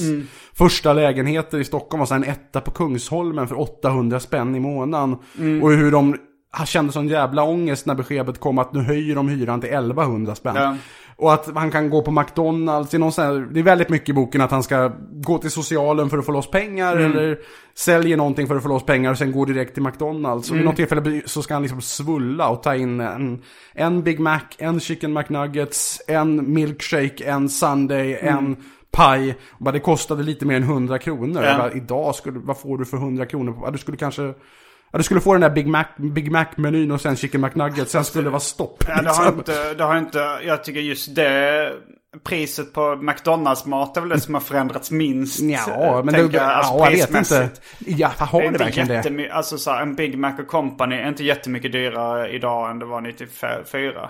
[0.54, 5.14] första lägenheter i Stockholm var så en etta på Kungsholmen för 800 spänn i månaden.
[5.62, 6.16] Och hur de
[6.52, 10.36] han kände sån jävla ångest när beskedet kom att nu höjer de hyran till 1100
[10.36, 10.56] spänn.
[10.56, 10.76] Ja.
[11.16, 12.92] Och att han kan gå på McDonalds.
[12.92, 16.32] Det är, väldigt mycket i boken att han ska gå till socialen för att få
[16.32, 16.98] loss pengar.
[16.98, 17.38] Eller
[17.76, 20.52] säljer någonting för att få loss pengar och sen går direkt till McDonalds.
[20.52, 23.42] Och vid något tillfälle så ska han liksom svulla och ta in en,
[23.74, 28.56] en Big Mac, en Chicken McNuggets, en milkshake, en Sunday, en
[28.92, 29.38] paj.
[29.52, 31.44] Och bara, det kostade lite mer än 100 kronor.
[31.44, 31.58] Ja.
[31.58, 33.72] Bara, Idag, skulle, vad får du för 100 kronor?
[33.72, 34.34] Du skulle kanske...
[34.91, 37.91] Ja, du skulle få den där Big Mac, Big Mac-menyn och sen Chicken McNuggets.
[37.91, 38.84] Sen skulle det vara stopp.
[38.88, 39.38] Ja, det har liksom.
[39.38, 41.71] inte, det har inte, jag tycker just det
[42.23, 45.39] priset på McDonalds-mat är väl det som har förändrats minst.
[45.39, 47.50] Ja, men det, jag, alltså ja, jag vet inte.
[47.79, 49.29] Ja, har det, inte verkligen det?
[49.31, 52.85] Alltså så här, en Big Mac och Company är inte jättemycket dyrare idag än det
[52.85, 54.10] var 94.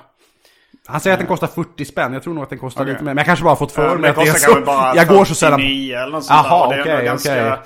[0.87, 2.93] Han säger att den kostar 40 spänn, jag tror nog att den kostar Okej.
[2.93, 3.13] lite mer.
[3.13, 4.61] Men jag kanske bara fått för mig det att det är så.
[4.61, 5.59] bara Jag går så sällan.
[5.59, 7.57] 49 eller något sånt Jaha, det okej, okej.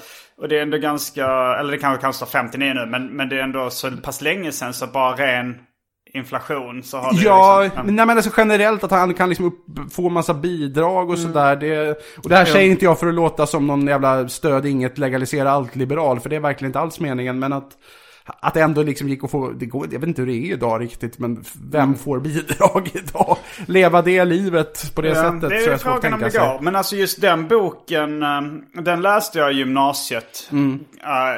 [0.41, 1.25] Och det är ändå ganska,
[1.59, 4.73] eller det kanske kostar 59 nu, men, men det är ändå så pass länge sedan
[4.73, 5.55] så bara ren
[6.13, 9.45] inflation så har det Ja, liksom, men, nej, men alltså generellt att han kan liksom
[9.45, 11.09] upp, få massa bidrag Mm.
[11.13, 11.55] och sådär.
[11.55, 11.89] Det,
[12.23, 15.51] och det här säger inte jag för att låta som någon jävla stöd inget legalisera
[15.51, 17.39] allt liberal, för det är verkligen inte alls meningen.
[17.39, 17.69] Men att,
[18.25, 20.53] att det ändå liksom gick att få, det går, jag vet inte hur det är
[20.53, 21.97] idag riktigt, men vem Mm.
[21.97, 23.37] får bidrag idag?
[23.67, 25.49] Leva det livet på det Ja, sättet.
[25.49, 26.59] Det är att frågan om det går.
[26.61, 28.41] Men alltså just den boken, eh,
[28.83, 30.49] den läste jag i gymnasiet.
[30.51, 30.79] Mm.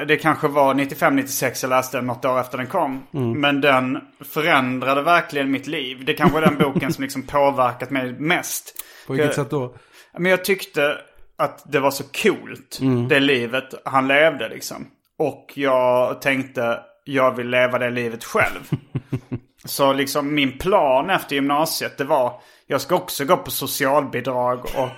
[0.08, 3.04] Det kanske var 95-96 jag läste den, något år efter den kom.
[3.14, 3.42] Mm.
[3.42, 6.04] Men den förändrade verkligen mitt liv.
[6.06, 8.74] Det kanske är den boken som liksom påverkat mig mest.
[9.08, 9.76] På vilket Jag- sätt då?
[10.18, 10.98] Men jag tyckte
[11.38, 12.80] att det var så coolt,
[13.10, 14.86] det livet han levde liksom.
[15.20, 18.70] Och jag tänkte, jag vill leva det livet själv.
[19.66, 24.90] så liksom min plan efter gymnasiet, det var, jag ska också gå på socialbidrag och,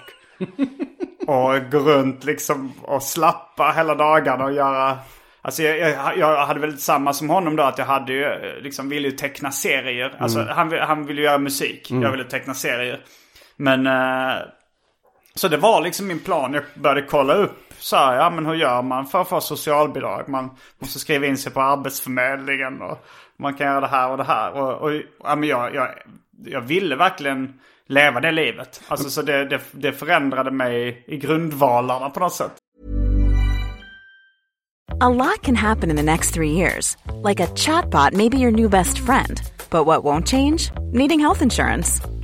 [1.30, 4.97] och gå runt liksom och slappa hela dagarna och göra...
[5.41, 8.89] Alltså jag, jag, jag hade väl samma som honom då, att jag hade ju, liksom
[8.89, 10.15] ville ju teckna serier.
[10.20, 12.99] Alltså han, vill- han ville göra musik, jag ville teckna serier.
[13.57, 13.88] Men...
[13.88, 14.38] Eh,
[15.36, 16.53] så det var liksom min plan.
[16.53, 20.30] Jag började kolla upp så här, ja men hur gör man för att få socialbidrag?
[20.30, 20.49] Man
[20.80, 23.05] måste skriva in sig på Arbetsförmedlingen och
[23.38, 24.51] man kan göra det här och det här.
[24.51, 24.91] Och, och
[25.23, 25.89] ja, men jag, jag,
[26.45, 27.53] jag ville verkligen
[27.88, 28.82] leva det livet.
[28.88, 32.51] Alltså så det, det, det förändrade mig i grundvalarna på något sätt.
[35.01, 36.97] A lot can happen in the next three years.
[37.23, 39.41] Like a chatbot maybe your new best friend.
[39.69, 40.71] But what won't change?
[40.91, 42.01] Needing health insurance.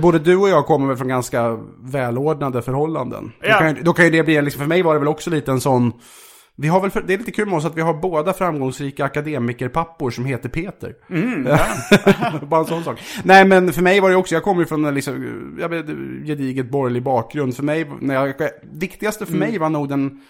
[0.00, 3.32] Både du och jag kommer väl från ganska välordnade förhållanden.
[3.40, 3.52] Ja.
[3.52, 5.08] Då, kan, ju- då kan ju det bli, en liksom, för mig var det väl
[5.08, 5.92] också lite en sån...
[6.56, 9.04] Vi har väl, för, det är lite kul med oss att vi har båda framgångsrika
[9.04, 10.94] akademikerpappor som heter Peter.
[12.46, 13.00] Bara en sån sak.
[13.24, 15.86] Nej men för mig var det också, jag kommer ju från en liksom, jag vet,
[16.26, 17.56] gediget borgerlig bakgrund.
[17.56, 18.34] För mig, när jag,
[18.72, 20.20] viktigaste för mig var nog den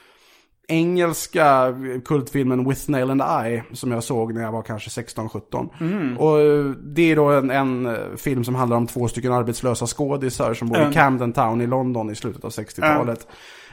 [0.68, 6.16] engelska kultfilmen With Nail and I som jag såg när jag var kanske 16-17.
[6.16, 9.86] Och eh, det är då en, en eh, film som handlar om två stycken arbetslösa
[9.86, 10.92] skådisar som bor i Mm.
[10.92, 13.26] Camden Town i London i slutet av 60-talet.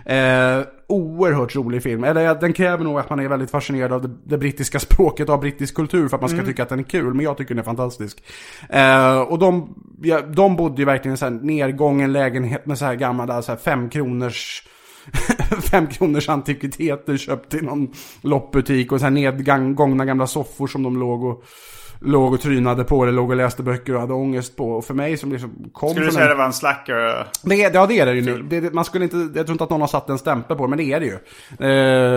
[0.05, 2.03] Eh, oerhört rolig film.
[2.03, 5.35] Eller den kräver nog att man är väldigt fascinerad av det, det brittiska språket och
[5.35, 7.13] av brittisk kultur för att man ska tycka att den är kul.
[7.13, 8.23] Men jag tycker den är fantastisk.
[8.69, 12.95] Eh, och de, ja, de bodde ju verkligen i en nergången lägenhet med så här
[12.95, 14.63] gamla så här fem kronors
[15.71, 17.87] fem kronors antikviteter köpt i någon
[18.21, 21.43] loppbutik och så här nedgångna gamla soffor som de låg och,
[22.01, 24.71] låg och trynade på eller låg och läste böcker och hade ångest på.
[24.71, 26.29] Och för mig som liksom kom Skulle du säga en...
[26.29, 27.27] det var en slacker?
[27.43, 28.43] Det är, ja det är det ju nu.
[28.43, 30.63] Det, det, man skulle inte, jag tror inte att någon har satt en stämpel på
[30.63, 31.13] det, men det är det ju.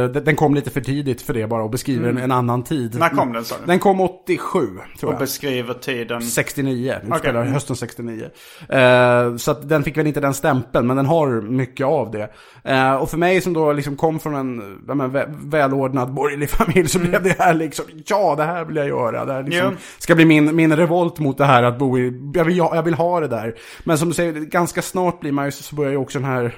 [0.05, 2.97] Eh, den- kom lite för tidigt för det bara och beskriver en, en annan tid.
[2.99, 3.67] När kom den sa du?
[3.67, 4.59] Den kom 87,
[5.01, 5.19] tror Och jag.
[5.21, 6.23] beskriver tiden.
[6.23, 7.11] 69, Okej.
[7.15, 8.25] utspelar hösten 69.
[8.69, 12.29] Eh, så att den fick väl inte den stämpeln, men den har mycket av det.
[12.65, 14.57] Eh, och för mig som då liksom kom från en
[14.87, 18.89] men, vä- välordnad borgerlig familj så blev det här liksom, ja det här vill jag
[18.89, 19.25] göra.
[19.25, 19.79] Det här liksom, Jo.
[19.99, 22.95] ska bli min, min revolt mot det här att bo i, jag vill, jag vill
[22.95, 23.55] ha det där.
[23.85, 26.55] Men som du säger, ganska snart blir man ju, så börjar ju också den här,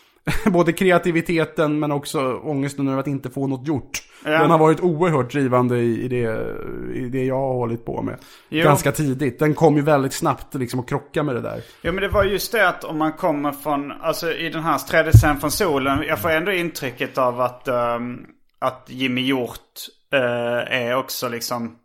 [0.46, 4.02] både kreativiteten men också ångesten över att inte få något gjort.
[4.24, 4.30] Ja.
[4.30, 6.46] Den har varit oerhört drivande i, i, det,
[6.94, 8.16] i det jag har hållit på med.
[8.48, 8.64] Jo.
[8.64, 9.38] Ganska tidigt.
[9.38, 11.62] Den kom ju väldigt snabbt liksom att krocka med det där.
[11.82, 14.78] Jo men det var just det att om man kommer från, alltså i den här
[14.78, 16.02] Strädelsen från solen.
[16.08, 18.26] Jag får ändå intrycket av att, ehm,
[18.58, 21.76] att Jimmy Hjort eh, är också liksom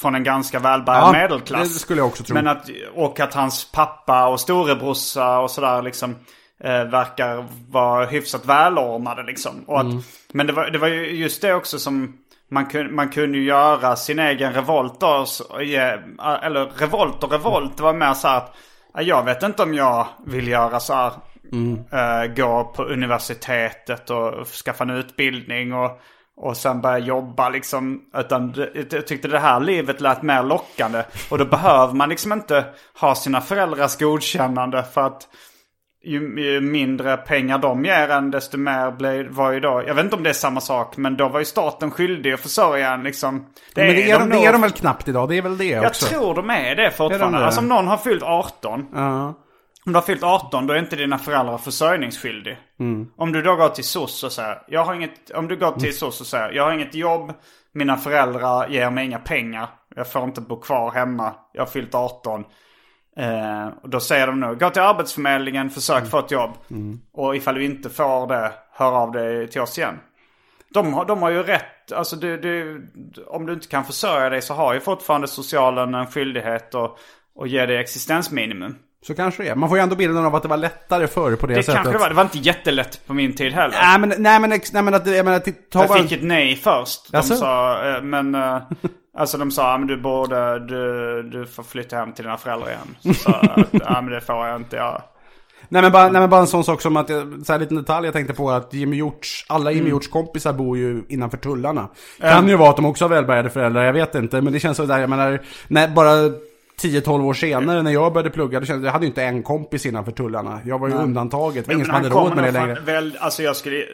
[0.00, 1.72] från en ganska välbärgad Ja, medelklass.
[1.72, 2.34] det skulle jag också tro.
[2.34, 6.16] Men att, och att hans pappa och storebrorsa och sådär liksom
[6.64, 9.64] eh, verkar vara hyfsat välordnade liksom.
[9.66, 10.02] Och att, Mm.
[10.32, 12.16] Men det var, det var ju just det också som
[12.50, 15.24] man kunde, man kunde ju göra sin egen revolt då.
[15.60, 15.98] ge-
[16.42, 17.76] Eller revolt och revolt.
[17.76, 18.54] Det var mer så här att
[18.94, 21.12] ja, jag vet inte om jag vill göra så här.
[21.92, 26.00] eh, gå på universitetet och skaffa en utbildning och,
[26.42, 28.00] och sen börja jobba liksom.
[28.16, 31.02] Utan det- jag tyckte det här livet lät mer lockande.
[31.30, 32.64] Och då behöver man liksom inte
[33.00, 35.28] ha sina föräldrars godkännande för att
[36.04, 40.04] ju, ju mindre pengar de ger en desto mer blir, var ju då, jag vet
[40.04, 43.02] inte om det är samma sak, men då var ju staten skyldig att försörja en
[43.02, 43.34] liksom.
[43.36, 44.52] men det är, de, det är nog.
[44.54, 46.06] de väl knappt idag, det är väl det Jag också.
[46.06, 47.38] tror de är det fortfarande.
[47.38, 47.44] det?
[47.44, 49.34] Alltså om någon har fyllt 18, Ja.
[49.86, 52.58] Om du har fyllt 18 då är inte dina föräldrar försörjningsskyldig.
[52.80, 53.10] Mm.
[53.16, 55.98] Om du då går till SOS och säger, jag har inget, om du går till
[55.98, 57.32] SOS och säger, jag har inget jobb,
[57.72, 61.94] mina föräldrar ger mig inga pengar, jag får inte bo kvar hemma, jag har fyllt
[61.94, 62.44] 18.
[63.16, 66.10] Eh, och då säger de nu, gå till Arbetsförmedlingen, försök Mm.
[66.10, 66.50] få ett jobb.
[67.12, 69.98] Och ifall du inte får det, hör av dig till oss igen.
[70.74, 72.88] De har, de har ju rätt, alltså du, du,
[73.26, 76.96] om du inte kan försörja dig så har ju fortfarande socialen en skyldighet att,
[77.40, 78.76] att ge dig existensminimum.
[79.06, 79.54] Så kanske det är.
[79.54, 81.74] Man får ju ändå bilden av att det var lättare förr på det, Det sättet.
[81.74, 83.76] kanske det var, det var inte jättelätt på min tid heller.
[83.82, 85.38] Nej men, nej men, nej, men att, jag menar,
[85.70, 86.02] ta Jag bara...
[86.02, 87.12] fick ett nej först.
[87.12, 87.36] De Jaså?
[87.36, 88.34] sa, eh, men...
[88.34, 88.58] eh,
[89.18, 92.68] Alltså de sa, "Ja, men du borde, du, du får flytta hem till dina föräldrar
[92.68, 92.96] igen.
[93.00, 95.02] Så sa jag, att, ja men det får jag inte göra.
[95.68, 97.76] Nej men, bara, nej men bara en sån sak som att, jag- så här liten
[97.76, 99.76] detalj jag tänkte på att Jimmy Hjorts, alla Mm.
[99.76, 101.88] Jimmy Hjorts kompisar bor ju innanför tullarna.
[102.20, 104.40] Kan ju vara att de också har välbärgade föräldrar, jag vet inte.
[104.40, 106.10] Men det känns sådär, jag menar, när, bara
[106.80, 109.86] 10-12 år senare när jag började plugga, det kändes, jag hade ju inte en kompis
[109.86, 110.60] innanför tullarna.
[110.64, 112.80] Jag var ju undantaget, det var ingen som hade råd med det längre.
[112.80, 113.84] Väl, alltså jag skulle,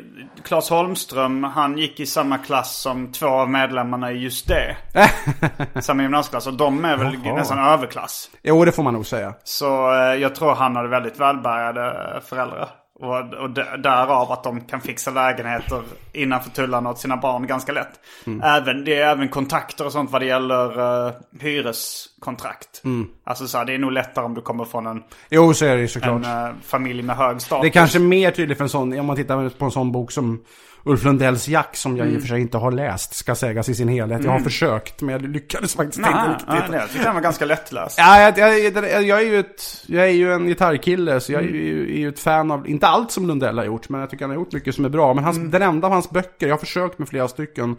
[0.45, 4.76] Claes Holmström, han gick i samma klass som två av medlemmarna i just det.
[5.80, 6.47] samma gymnasieklass.
[6.47, 7.34] Och de är väl Jaha.
[7.34, 8.30] nästan överklass.
[8.43, 9.34] Jo det får man nog säga.
[9.45, 12.68] Så eh, jag tror han hade väldigt välbärgade föräldrar.
[12.99, 15.82] Och, och därav att de kan fixa lägenheter
[16.12, 18.01] innanför tullarna åt sina barn ganska lätt.
[18.42, 22.82] Även, det är även kontakter och sånt vad det gäller uh, hyreskontrakt.
[23.24, 25.76] Alltså så här, det är nog lättare om du kommer från en, Jo så är
[25.76, 26.26] det såklart.
[26.26, 27.62] en eh, familj med hög status.
[27.62, 30.12] Det är kanske mer tydligt för en sån, om man tittar på en sån bok
[30.12, 30.44] som
[30.87, 32.07] Ulf Lundells Jack, som Mm.
[32.07, 34.24] jag i och för sig inte har läst, ska sägas i sin helhet.
[34.24, 36.70] Jag har försökt, men jag lyckades faktiskt Nej, inte nej, riktigt.
[36.70, 37.99] nej, jag tyckte den var ganska lättläst.
[37.99, 41.47] Ja, jag, jag, jag, är ju ett, jag är ju en gitarrkille, så jag är
[41.49, 44.24] ju, är ju ett fan av, inte allt som Lundell har gjort, men jag tycker
[44.24, 45.14] han har gjort mycket som är bra.
[45.14, 47.76] Men hans, den enda av hans böcker, jag har försökt med flera stycken,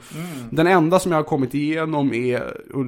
[0.49, 2.36] den enda som jag har kommit igenom är,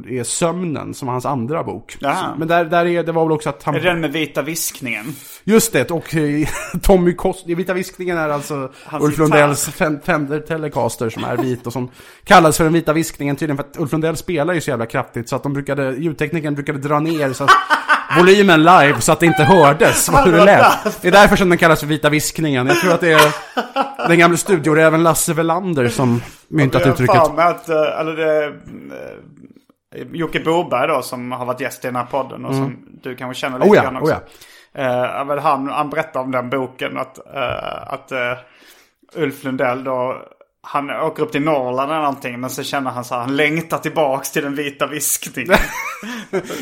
[0.09, 1.97] är Sömnen, som var hans andra bok.
[1.99, 2.35] Jaha.
[2.37, 3.75] Men där, där är, det var väl också att han...
[3.75, 5.05] Är det den med vita viskningen?
[5.43, 6.47] Just det, och eh,
[6.81, 9.17] Tommy Kost, Vita Viskningen är alltså Hans Ulf.
[9.17, 9.69] Lundells
[10.09, 11.89] Fender Telecaster som är vit och som
[12.23, 15.29] kallas för den vita viskningen tydligen för att Ulf Lundell spelar ju så jävla kraftigt
[15.29, 17.49] så att de brukade, ljudteknikern brukade dra ner så att
[18.17, 21.01] volymen live så att det inte hördes vad det lät.
[21.01, 22.67] Det är därför som den kallas för vita viskningen.
[22.67, 23.33] Jag tror att det är
[24.07, 27.27] den gamla studioräven Lasse Welander som myntat Jag har uttrycket.
[27.27, 28.45] för mig att, eh, eller det,
[29.95, 33.15] eh, Jocke Boberg då som har varit gäst i den här podden och som du
[33.15, 33.79] kanske känner lite Mm.
[33.79, 34.13] Oh ja, grann också.
[34.13, 34.19] oh
[34.73, 38.33] Eh, men han, han berättar om den boken att, eh, att eh,
[39.15, 40.21] Ulf Lundell då
[40.61, 43.77] han åker upp till Norrland eller någonting men så känner han så här, han längtar
[43.77, 45.55] tillbaks till den vita viskningen.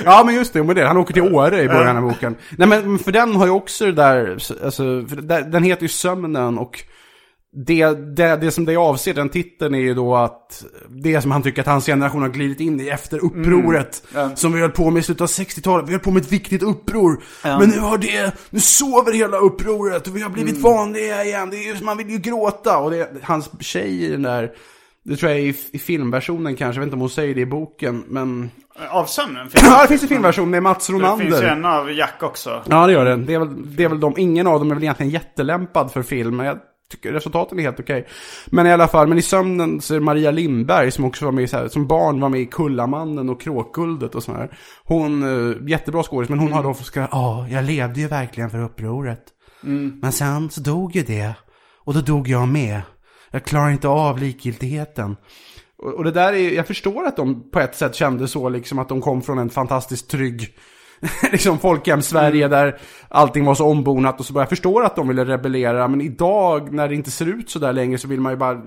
[0.05, 0.87] Ja men just det, med det.
[0.87, 2.35] han åker till Åre i början av boken.
[2.57, 4.29] Nej men för den har ju också det där,
[4.63, 5.21] alltså, för
[5.51, 6.83] den heter ju Sömnen och
[7.55, 7.85] det,
[8.15, 11.61] det, det som det avser, den titeln är ju då att det som han tycker
[11.61, 14.03] att hans generation har glidit in i efter upproret.
[14.35, 15.87] Som vi höll på med i slutet av 60-talet.
[15.87, 17.23] Vi höll på med ett viktigt uppror.
[17.43, 21.49] Men nu har det, nu sover hela upproret och vi har blivit vanliga igen.
[21.49, 22.77] Det är ju, man vill ju gråta.
[22.77, 24.51] Och det, hans tjej i den där,
[25.05, 27.41] det tror jag är i, i filmversionen kanske, jag vet inte om hon säger det
[27.41, 28.51] i boken, men...
[28.89, 30.93] Av sömnen finns Ja, det finns en filmversion med Mats det.
[30.93, 31.43] finns ju Ronander.
[31.43, 32.63] en av Jack också.
[32.69, 33.15] Ja, det gör det.
[33.15, 36.01] Det är, väl, det är väl de, ingen av dem är väl egentligen jättelämpad för
[36.01, 36.57] film, jag
[36.91, 38.07] tycker resultaten är helt okej.
[38.45, 41.31] Men i alla fall, men i sömnen så är det Maria Lindberg som också var
[41.31, 44.57] med så här, som barn var med i Kullamannen och Kråkguldet och sådär.
[44.83, 48.63] Hon, eh, jättebra skådis, men hon har då ska, ja, jag levde ju verkligen för
[48.63, 49.23] upproret.
[50.01, 51.33] Men sen så dog ju det.
[51.83, 52.81] Och då dog jag med.
[53.31, 55.17] Jag klarar inte av likgiltigheten.
[55.77, 58.79] Och, och det där är, jag förstår att de på ett sätt kände så, liksom
[58.79, 60.55] att de kom från en fantastiskt trygg
[61.31, 62.51] liksom folkhem Sverige Mm.
[62.51, 62.77] där
[63.09, 66.73] allting var så ombonat och så bara, jag förstår att de ville rebellera, men idag
[66.73, 68.61] när det inte ser ut så där längre så vill man ju bara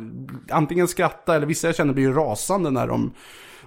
[0.51, 3.13] antingen skratta eller vissa jag känner blir ju rasande när de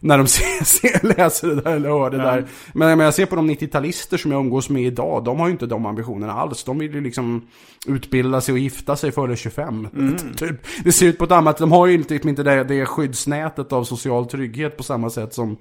[0.04, 2.46] när de ser, ser, läser det där eller hör det där.
[2.74, 5.52] Men menar, jag ser på de 90-talister som jag umgås med idag, de har ju
[5.52, 6.64] inte de ambitionerna alls.
[6.64, 7.48] De vill ju liksom
[7.88, 9.88] utbilda sig och gifta sig före 25.
[9.96, 10.16] Mm.
[10.38, 10.56] typ.
[10.84, 13.84] Det ser ut på ett annat, de har ju typ inte det, det skyddsnätet av
[13.84, 15.58] social trygghet på samma sätt som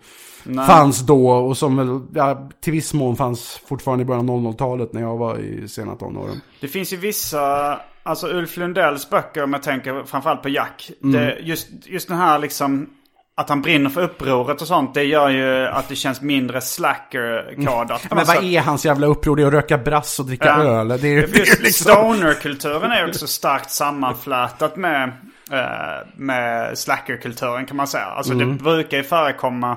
[0.66, 4.92] fanns då och som väl, ja, till viss mån fanns fortfarande i början av 00-talet
[4.92, 6.40] när jag var i sena tonåren.
[6.60, 10.90] Det finns ju vissa, alltså Ulf Lundells böcker om jag tänker framförallt på Jack.
[11.02, 11.12] Mm.
[11.12, 12.88] Det, just, just den här liksom,
[13.34, 14.94] att han brinner för upproret och sånt.
[14.94, 18.06] Det gör ju att det känns mindre slacker-kadat.
[18.10, 19.36] Ja, men vad är hans jävla uppror?
[19.36, 20.62] Det är att röka brass och dricka Ja.
[20.64, 20.88] öl.
[20.88, 21.92] Det är, Just liksom...
[21.92, 25.08] stoner-kulturen är också starkt sammanflätat med,
[25.52, 28.04] eh, med slacker-kulturen kan man säga.
[28.04, 28.56] Alltså Mm.
[28.56, 29.76] det brukar ju förekomma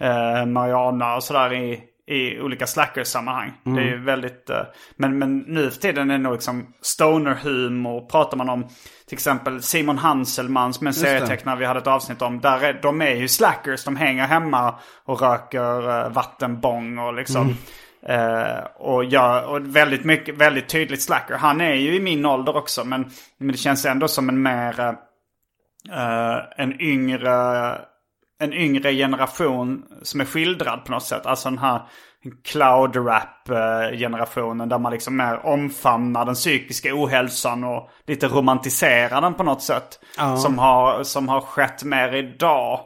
[0.00, 3.52] eh, Mariana och sådär i, i olika slacker-sammanhang.
[3.64, 4.04] Det är ju Mm.
[4.04, 4.50] väldigt...
[4.50, 4.56] Eh,
[4.96, 8.00] men, men nu för tiden är det nog liksom stoner-humor.
[8.10, 8.68] Pratar man om
[9.10, 12.40] till exempel Simon Hanselman som är en serietecknare vi hade ett avsnitt om.
[12.40, 13.84] Där är, de är ju slackers.
[13.84, 17.56] De hänger hemma och röker eh, vattenbång och liksom...
[18.06, 21.34] Eh, och, gör, och väldigt mycket, väldigt tydligt slacker.
[21.34, 24.80] Han är ju i min ålder också men, men det känns ändå som en mer,
[25.92, 27.78] eh, en yngre,
[28.40, 31.26] en yngre generation som är skildrad på något sätt.
[31.26, 31.82] Alltså den här
[32.44, 39.20] cloud rap eh, generationen där man liksom mer omfamnar den psykiska ohälsan och lite romantiserar
[39.20, 40.00] den på något sätt.
[40.36, 42.80] Som, har, som har skett mer idag.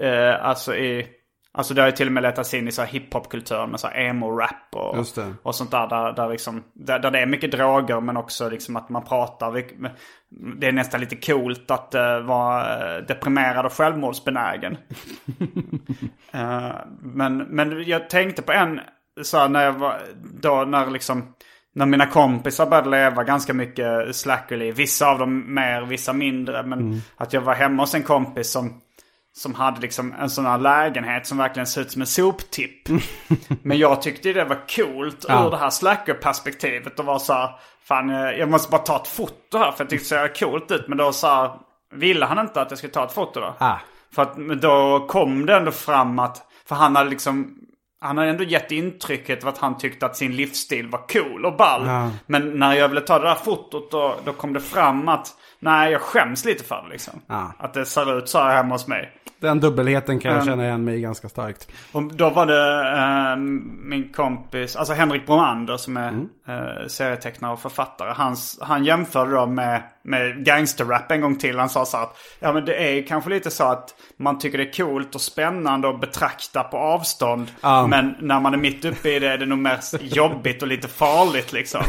[0.00, 1.06] Eh, alltså i...
[1.54, 3.86] Alltså det har ju till och med letats in i så här hiphopkultur med så
[3.86, 4.98] här emo-rap och,
[5.42, 5.86] och sånt där.
[5.86, 9.64] Där, där, liksom, där, där det är mycket droger men också liksom att man pratar.
[10.60, 14.76] Det är nästan lite coolt att uh, vara eh, deprimerad och självmordsbenägen.
[16.34, 18.80] Eh, men, men jag tänkte på en,
[19.22, 19.98] så här, när jag var,
[20.40, 21.34] då när liksom,
[21.74, 24.74] när mina kompisar började leva ganska mycket slackerliv.
[24.74, 26.62] Vissa av dem mer, vissa mindre.
[26.62, 28.80] Men att jag var hemma hos en kompis som,
[29.34, 32.88] som hade liksom en sån här lägenhet som verkligen ser ut som en soptipp.
[33.62, 35.46] men jag tyckte det var coolt Ja.
[35.46, 36.98] ur det här slacker-perspektivet.
[36.98, 37.50] Och var så här,
[37.84, 40.70] fan eh, jag måste bara ta ett foto här för jag tyckte det såg coolt
[40.70, 40.88] ut.
[40.88, 41.50] Men då så här,
[41.94, 43.54] ville han inte att jag skulle ta ett foto då.
[43.58, 43.76] Ah.
[44.14, 47.58] För att då kom det ändå fram att, för han hade liksom,
[48.00, 51.56] han hade ändå gett intrycket av att han tyckte att sin livsstil var cool och
[51.56, 51.82] ball.
[52.26, 55.28] Men när jag ville ta det där fotot då, då kom det fram att,
[55.62, 57.20] nej jag skäms lite för det liksom.
[57.26, 57.52] Ja.
[57.58, 59.12] Att det ser ut så här hemma hos mig.
[59.40, 60.52] Den dubbelheten kan jag Mm.
[60.52, 61.68] känna igen mig ganska starkt.
[61.92, 63.36] Och då var det eh,
[63.84, 66.12] min kompis, alltså Henrik Bromander som är
[66.48, 68.12] eh, serietecknare och författare.
[68.16, 71.58] Hans, han jämförde då med, med gangsterrap en gång till.
[71.58, 74.58] Han sa så här att ja, men det är kanske lite så att man tycker
[74.58, 77.50] det är coolt och spännande att betrakta på avstånd.
[77.60, 77.86] Ja.
[77.86, 80.88] Men när man är mitt uppe i det är det nog mest jobbigt och lite
[80.88, 81.82] farligt liksom.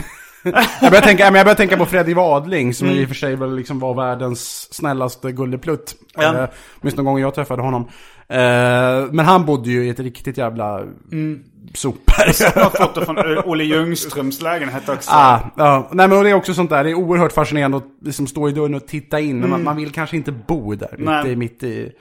[0.82, 3.00] Jag börjar tänka, jag börjar tänka på Freddy Wadling som Mm.
[3.00, 5.96] i och för sig väl liksom var världens snällaste gulleplutt.
[6.16, 6.24] Ja.
[6.44, 6.50] Eh,
[6.82, 7.88] Åtminstone någon gång jag träffade honom.
[8.28, 10.80] Eh, men han bodde ju i ett riktigt jävla
[11.12, 11.44] Mm.
[11.74, 12.32] sopberg.
[12.56, 15.12] Jag har foto från Olle Ljungströms lägenhet också.
[15.14, 15.90] Ah, ja.
[15.92, 18.52] Nej men det är också sånt där, det är oerhört fascinerande att liksom stå i
[18.52, 19.40] dörren och titta in.
[19.40, 21.92] Men man, man vill kanske inte bo där, mitt, i, mitt, i,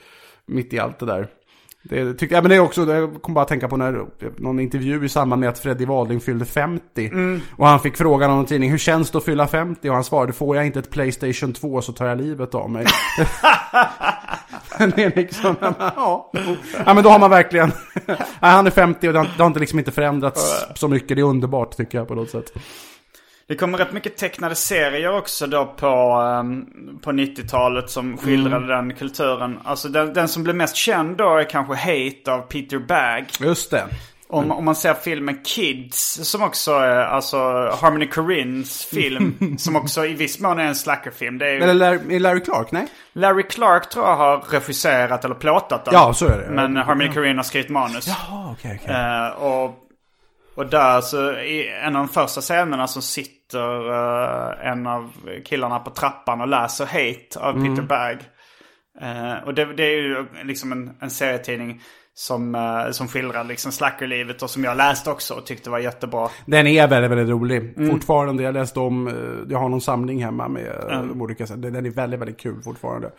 [0.47, 1.27] mitt i allt det där.
[1.83, 4.07] Det, tycker, ja, men det är också, jag kom bara att tänka på när,
[4.37, 7.11] någon intervju i samband med att Freddy Wadling fyllde 50.
[7.57, 9.89] Och han fick frågan av någon tidning, hur känns det att fylla 50?
[9.89, 12.87] Och han svarade, får jag inte ett Playstation 2 så tar jag livet av mig.
[14.79, 16.31] Det är liksom, ja.
[16.87, 17.73] ja men då har man verkligen,
[18.07, 21.17] nej, han är 50 och det har, det har inte liksom inte förändrats så mycket.
[21.17, 22.53] Det är underbart tycker jag på något sätt.
[23.47, 26.67] Det kommer rätt mycket tecknade serier också då på, ehm,
[27.03, 29.59] på 90-talet som skildrade den kulturen.
[29.65, 33.27] Alltså den, den som blev mest känd då är kanske Hate av Peter Bagg.
[33.41, 33.85] Just det.
[34.33, 37.37] Om, om man ser filmen Kids som också är alltså
[37.81, 39.57] Harmony Corinnes film.
[39.59, 41.39] som också i viss mån är en slackerfilm.
[41.39, 42.73] Det är ju, Eller Larry, Larry Clark?
[42.73, 42.87] Nej?
[43.13, 45.95] Larry Clark tror jag har regisserat eller plåtat den.
[45.95, 46.51] Ja, så är det.
[46.51, 48.09] Men Harmony Korine har skrivit manus.
[48.09, 48.95] Jaha, okej, okej.
[48.95, 49.82] Eh, och,
[50.55, 55.13] och där så i en av de första scenerna så sitter eh, en av
[55.45, 58.19] killarna på trappan och läser Hate av Peter Bagg.
[59.01, 61.81] Eh, och det, det är ju liksom en, en serietidning
[62.15, 66.29] som, uh, som skildrar liksom slackerlivet och som jag läste också och tyckte var jättebra.
[66.47, 67.79] Den är väldigt, väldigt rolig.
[67.79, 67.91] Mm.
[67.91, 68.43] Fortfarande.
[68.43, 69.11] Jag läste om,
[69.49, 71.23] jag har någon samling hemma med mm.
[71.23, 71.63] olika sätt.
[71.63, 73.11] Den är väldigt, väldigt kul fortfarande.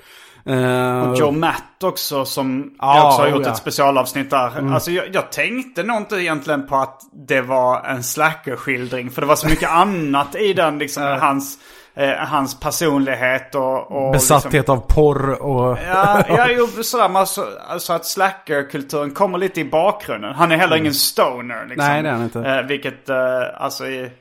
[0.46, 3.46] Eh, Och Joe Matt också som Ja, jag också har gjort oh ja.
[3.46, 3.52] Mm.
[3.52, 4.74] ett specialavsnitt där.
[4.74, 9.12] Alltså jag, jag tänkte nog inte egentligen på att det var en slackerskildring.
[9.12, 11.04] För det var så mycket annat i den liksom.
[11.04, 11.58] Hans,
[11.96, 13.91] eh, hans personlighet och...
[13.91, 15.78] och Besatthet liksom, av porr och...
[15.88, 17.08] Ja, ja jo, sådär.
[17.10, 20.34] Men alltså, alltså att slackerkulturen kommer lite i bakgrunden.
[20.36, 21.88] Han är heller ingen stoner liksom.
[21.88, 22.39] Nej, det är han inte.
[22.39, 23.16] Eh, vilket, eh,
[23.58, 24.12] alltså i,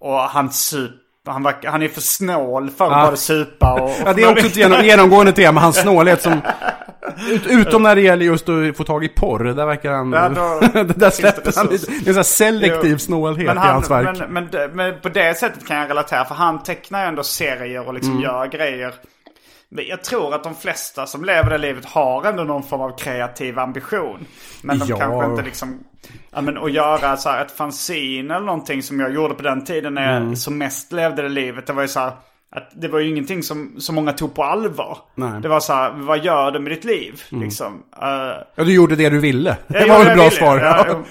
[0.00, 0.90] Och han sup,
[1.32, 3.04] han, var, han är för snål för att Ja.
[3.04, 3.90] både supa och...
[4.06, 6.40] Ja, det är också ett genom, genomgående tema, hans snålhet som...
[7.30, 10.12] Ut, utom när det gäller just att få tag i porr, där verkar han...
[10.12, 11.86] Ja, då- där släpper han lite.
[11.86, 12.98] Det är en sån här selektiv Jo.
[12.98, 14.18] snålhet men i han, hans verk.
[14.28, 16.24] Men, men, men på det sättet kan jag relatera.
[16.24, 18.22] För han tecknar ju ändå serier och liksom Mm.
[18.22, 18.94] gör grejer.
[19.72, 22.98] Men jag tror att de flesta som lever det livet har ändå någon form av
[22.98, 24.26] kreativ ambition.
[24.62, 24.96] Men de Ja.
[24.98, 25.84] kanske inte liksom...
[26.30, 29.64] Ja, men att göra så här ett fanzine eller någonting som jag gjorde på den
[29.64, 30.28] tiden när Mm.
[30.28, 31.66] jag som mest levde det livet.
[31.66, 32.12] Det var ju så här...
[32.52, 34.98] Att det var ju ingenting som så många tog på allvar.
[35.14, 35.28] Nej.
[35.28, 35.42] Mm.
[35.42, 37.22] Det var så här, vad gör du med ditt liv?
[37.28, 37.82] Liksom.
[38.02, 38.08] Eh,
[38.54, 39.56] Ja, du gjorde det du ville.
[39.66, 40.54] Det var väl ett det bra jag svar.
[40.56, 41.04] ville.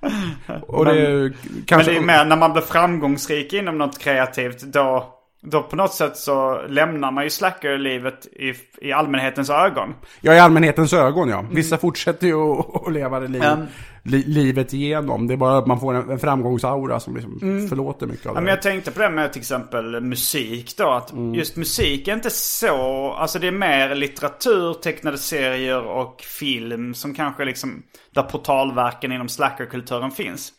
[0.00, 0.56] Ja.
[0.66, 1.34] Och det Men
[1.66, 1.90] kanske...
[1.92, 4.60] det är mer när man blir framgångsrik inom något kreativt.
[4.62, 5.08] Då,
[5.42, 9.94] då på något sätt så lämnar man ju slackerlivet i, i allmänhetens ögon.
[10.20, 11.44] Ja, i allmänhetens ögon ja.
[11.52, 13.66] Vissa fortsätter ju att, leva det liv, Mm.
[14.02, 15.26] li, livet igenom.
[15.26, 18.34] Det är bara att man får en, en framgångsaura som liksom förlåter mycket av Mm.
[18.36, 18.44] Ja, det.
[18.44, 20.90] men jag tänkte på det med till exempel musik då.
[20.90, 21.34] Att Mm.
[21.34, 23.10] just musik är inte så...
[23.12, 27.82] Alltså det är mer litteratur, tecknade serier och film som kanske liksom...
[28.14, 30.52] Där portalverken inom slackerkulturen finns.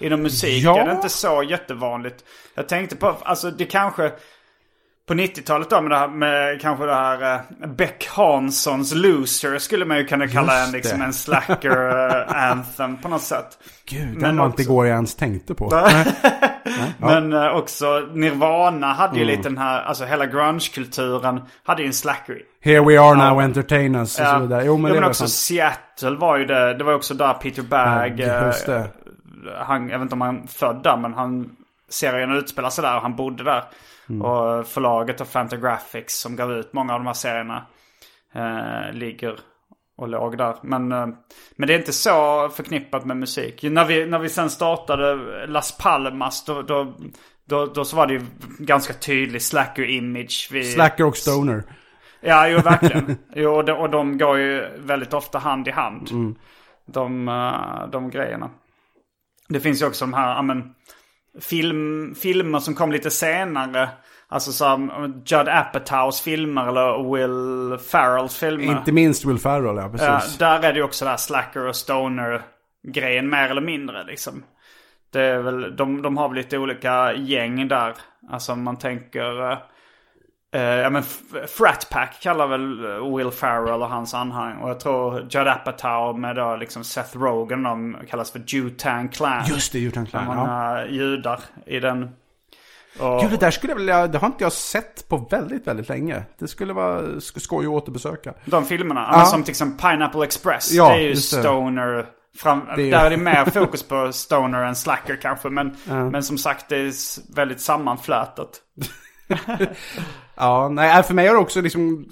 [0.00, 0.78] Inom musik Ja.
[0.80, 2.24] är det inte så jättevanligt.
[2.54, 4.12] Jag tänkte på, alltså det kanske...
[5.08, 9.84] På 90-talet då med det här med kanske det här eh, Beck Hanssons Loser skulle
[9.84, 11.04] man ju kunna kalla Just en, liksom, det.
[11.04, 13.58] en slacker eh, anthem på något sätt.
[13.88, 15.70] Gud, men den var inte igår jag ens tänkte på.
[16.98, 19.18] Men eh, också Nirvana hade Mm.
[19.18, 22.36] ju lite den här, alltså hela grunge-kulturen hade ju en slacker.
[22.64, 24.34] Here we are now entertain us och Ja.
[24.34, 24.64] så vidare.
[24.64, 25.30] Jo men Jo, men också sant.
[25.30, 28.84] Seattle var ju det, det var också där Peter Bagg, Ja, just det.
[29.58, 31.56] Han, jag vet inte om han född där men han,
[31.88, 33.64] serien utspelar sig där och han bodde där.
[34.08, 34.22] Mm.
[34.22, 37.66] Och förlaget av Fantagraphics som gav ut många av de här serierna
[38.34, 39.38] eh, ligger
[39.96, 40.56] och låg där.
[40.62, 41.06] Men, eh,
[41.56, 43.62] men det är inte så förknippat med musik.
[43.62, 45.16] När vi, när vi sen startade
[45.46, 46.94] Las Palmas då, då,
[47.44, 48.26] då, då så var det ju
[48.58, 50.48] ganska tydlig slacker-image.
[50.52, 51.62] Vi, Slacker och stoner.
[52.20, 53.16] Ja, jo verkligen.
[53.34, 56.10] Jo, och de, och de går ju väldigt ofta hand i hand.
[56.86, 58.50] De, eh, de grejerna.
[59.50, 60.74] Det finns ju också de här, ja men,
[61.40, 63.88] film, filmer som kom lite senare.
[64.28, 64.90] Alltså som
[65.26, 68.64] Judd Apatows filmer eller Will Ferrells filmer.
[68.64, 70.38] Inte minst Will Ferrell ja, Ja, precis.
[70.38, 72.42] där är det ju också det här slacker och stoner
[72.88, 74.42] grejen mer eller mindre liksom.
[75.12, 77.94] Det är väl, de, de har väl lite olika gäng där.
[78.30, 79.58] Alltså om man tänker...
[80.54, 81.02] eh, ja men
[81.48, 84.56] Frat Pack kallar väl eh, Will Ferrell och hans anhang.
[84.58, 89.44] Och jag tror Judd Apatow med då liksom Seth Rogen de kallas för Wu-Tang Clan.
[89.48, 90.26] Just det, Utan Clan.
[90.26, 90.84] Man Ja.
[90.86, 92.10] judar i den.
[93.00, 95.88] Och, Gud, det där skulle jag vilja, det har inte jag sett på väldigt, väldigt
[95.88, 96.22] länge.
[96.38, 98.34] Det skulle vara sk- skoj att återbesöka.
[98.44, 99.18] De filmerna, Ja.
[99.18, 99.24] ja.
[99.24, 100.72] som till exempel Pineapple Express.
[100.72, 102.06] Ja, det är ju stoner.
[102.38, 105.48] Fram, Det är- Där är det mer fokus på stoner än slacker kanske.
[105.48, 106.92] Men, men som sagt det är
[107.36, 108.60] väldigt sammanflätat.
[110.40, 112.06] Ja, nej, för mig har det också liksom,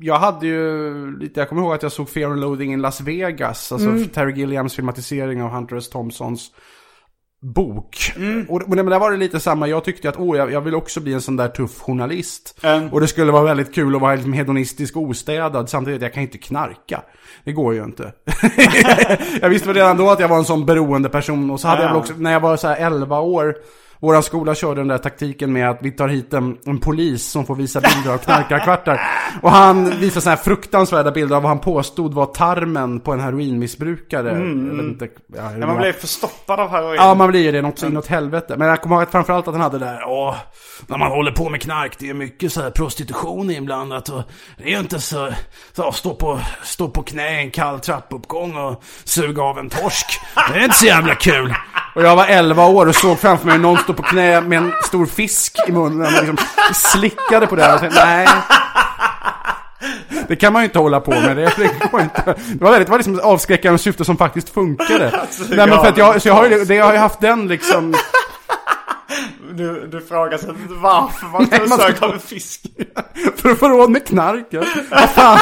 [0.00, 3.00] jag hade ju lite, jag kommer ihåg att jag såg Fear and Loathing in Las
[3.00, 5.88] Vegas, alltså Terry Gilliams filmatisering av Hunter S.
[5.88, 6.50] Thompsons
[7.40, 8.12] bok.
[8.48, 10.74] Och, och men där var det lite samma, jag tyckte att åh, jag, jag vill
[10.74, 12.58] också bli en sån där tuff journalist.
[12.62, 12.92] Mm.
[12.92, 16.22] Och det skulle vara väldigt kul att vara liksom hedonistisk och ostädad, samtidigt jag kan
[16.22, 17.02] inte knarka.
[17.44, 18.12] Det går ju inte.
[19.40, 21.50] jag visste väl redan då att jag var en sån beroende person.
[21.50, 23.56] Och så hade jag väl också, när jag var så här 11 år,
[24.00, 27.46] våran skola körde den där taktiken med att vi tar hit en, en polis som
[27.46, 29.00] får visa bilder av knarkarkvartar.
[29.42, 33.20] Och han visar sådana här fruktansvärda bilder av vad han påstod var tarmen på en
[33.20, 34.28] heroinmissbrukare.
[34.28, 34.34] Jag
[34.76, 36.96] vet inte, ja, Ja, man blir förstoppad av heroin.
[36.96, 38.56] Ja, man blir ju det något så inåt helvete.
[38.56, 40.34] Men jag kommer ihåg att framförallt att han hade det där, åh,
[40.86, 44.22] när man håller på med knark, det är mycket så här prostitution inblandat och
[44.58, 45.32] det är ju inte så,
[45.72, 50.06] så stå på, stå på knä i en kall trappuppgång och suga av en torsk.
[50.52, 51.54] Det är inte så jävla kul.
[51.98, 54.72] Och jag var 11 år och såg framför mig någon stå på knä med en
[54.84, 56.36] stor fisk i munnen och liksom
[56.74, 57.74] slickade på det.
[57.74, 58.28] Och tänkte, nej.
[60.28, 61.36] Det kan man ju inte hålla på med.
[61.36, 62.22] Det, det, går inte.
[62.24, 65.10] det var väldigt, det var liksom avskräckande syfte som faktiskt funkade.
[65.48, 67.48] Nej men för att jag, så jag har ju, det, jag har ju haft den
[67.48, 67.94] liksom...
[69.50, 72.62] Du, du frågar sig varför man Nej, man söker ska- av en fisk.
[73.36, 74.46] För att få råd med knark.
[74.50, 74.62] Ja.
[74.90, 75.38] Vad fan.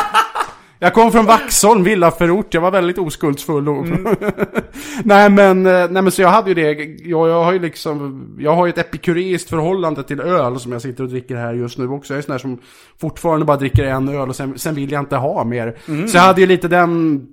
[0.79, 2.55] Jag kom från Vaxholm, villaförort.
[2.55, 3.68] Jag var väldigt oskuldsfull.
[3.68, 3.87] Och...
[5.05, 6.72] nej, men, eh, nej men så jag hade ju det.
[7.09, 10.83] Jag, jag har ju liksom, jag har ju ett epikureiskt förhållande till öl som jag
[10.83, 12.14] sitter och dricker här just nu också.
[12.14, 12.59] Jag är sån där som
[13.01, 15.79] fortfarande bara dricker en öl och sen, sen vill jag inte ha mer.
[16.09, 17.27] Så jag hade ju lite den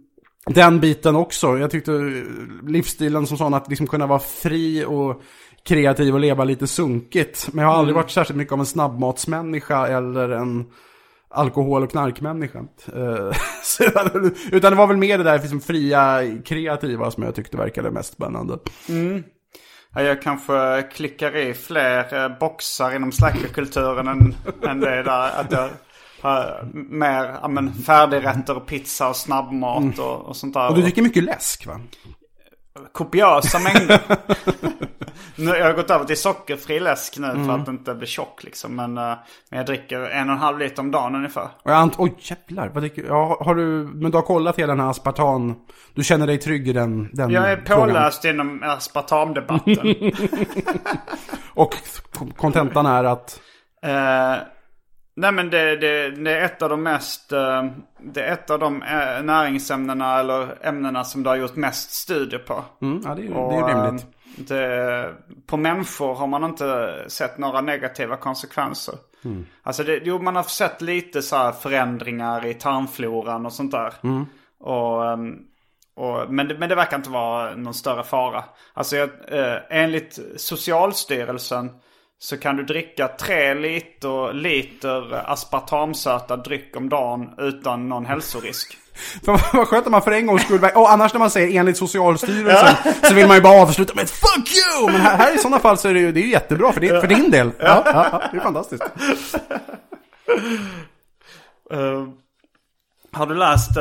[0.46, 1.58] den biten också.
[1.58, 1.92] Jag tyckte
[2.68, 5.22] livsstilen som sån att liksom kunna vara fri och
[5.66, 7.50] kreativ och leva lite sunkigt.
[7.54, 10.66] Men jag har aldrig varit särskilt mycket av en snabbmatsmänniska eller en
[11.34, 12.60] alkohol och knarkmänniska.
[12.96, 13.32] Eh,
[14.52, 18.14] utan det var väl mer det där liksom, fria, kreativa som jag tyckte verkade mest
[18.14, 18.58] spännande.
[19.96, 24.36] Ja, jag kanske klickar i fler eh, boxar inom slackerkulturen än,
[24.68, 25.40] än det där.
[25.40, 25.70] Att jag
[26.22, 30.62] har mer ja, men, färdigrätter och pizza och snabbmat och, och sånt där.
[30.62, 30.72] Mm.
[30.72, 31.80] Och du dricker mycket läsk va?
[32.92, 34.02] Kopiösa mängder.
[35.36, 38.76] nu, jag har gått över till sockerfri läsk nu för att inte bli tjock liksom.
[38.76, 39.14] Men, eh,
[39.50, 41.44] men jag dricker en och en halv liter om dagen ungefär.
[41.64, 43.64] Och jag ant- Oj jävlar, vad dricker ja, har du,
[43.94, 45.56] men du har kollat hela den här aspartan,
[45.94, 47.88] du känner dig trygg i den, den Jag är frågan.
[47.88, 49.96] påläst inom aspartamdebatten.
[51.54, 51.76] Och
[52.38, 53.40] kontentan är att,
[53.86, 54.36] Eh,
[55.16, 57.66] nej men det, det, det är ett av de mest, eh,
[58.00, 62.40] det är ett av de eh, näringsämnena eller ämnena som det har gjort mest studier
[62.40, 62.64] på.
[62.82, 64.06] mm, ja det är ju det Och, är ju eh, rimligt.
[64.36, 65.14] Det,
[65.48, 68.96] på människor har man inte sett några negativa konsekvenser.
[69.26, 69.46] Mm.
[69.64, 73.94] Alltså det, jo, man har sett lite så här förändringar i tarmfloran och sånt där.
[74.04, 74.26] Mm.
[74.60, 75.02] Och,
[75.96, 78.44] och, men, det, men det verkar inte vara någon större fara.
[78.74, 81.70] Alltså jag, eh, enligt Socialstyrelsen
[82.24, 88.78] så kan du dricka tre liter, liter aspartamsötad dryck om dagen utan någon hälsorisk.
[89.26, 91.78] För vad skönt om man för en gångs skull, och annars när man säger enligt
[91.78, 94.92] Socialstyrelsen så vill man ju bara avsluta med ett fuck you!
[94.92, 96.82] Men här, här i sådana fall så är det ju det är ju jättebra för,
[96.82, 97.52] din, för din del.
[97.60, 98.84] Ja, ja, det är fantastiskt.
[101.72, 102.08] Eh,
[103.14, 103.72] har du läst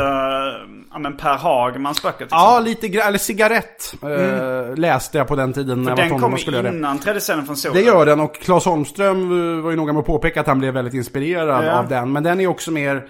[0.93, 2.27] ja, men Per Hagmans böcker?
[2.31, 6.21] Ja, lite gra- eller cigarett eh, läste jag på den tiden när jag var Den
[6.21, 6.69] kom skulle det.
[6.69, 7.77] innan Tredje scenen från solen.
[7.77, 10.59] Det gör den och Claes Holmström eh, var ju noga med att påpeka att han
[10.59, 11.73] blev väldigt inspirerad Ja.
[11.73, 12.13] av den.
[12.13, 13.05] Men den är också mer,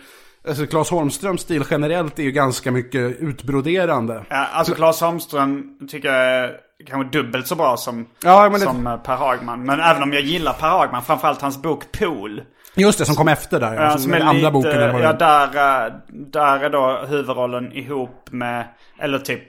[0.49, 4.25] alltså Claes Holmströms stil generellt är ju ganska mycket utbroderande.
[4.29, 6.51] Ja, alltså Claes Holmström tycker jag är
[6.87, 9.65] kanske dubbelt så bra som, Ja, men det- som eh, Per Hagman.
[9.65, 12.43] Men även om jag gillar Per Hagman, framförallt hans bok Pool.
[12.75, 13.75] Just det, som kom efter där.
[13.75, 14.71] Ja, som är den andra boken.
[14.71, 15.19] Eller ja, är.
[15.19, 18.65] där, eh, där är då huvudrollen ihop med,
[19.01, 19.43] eller typ,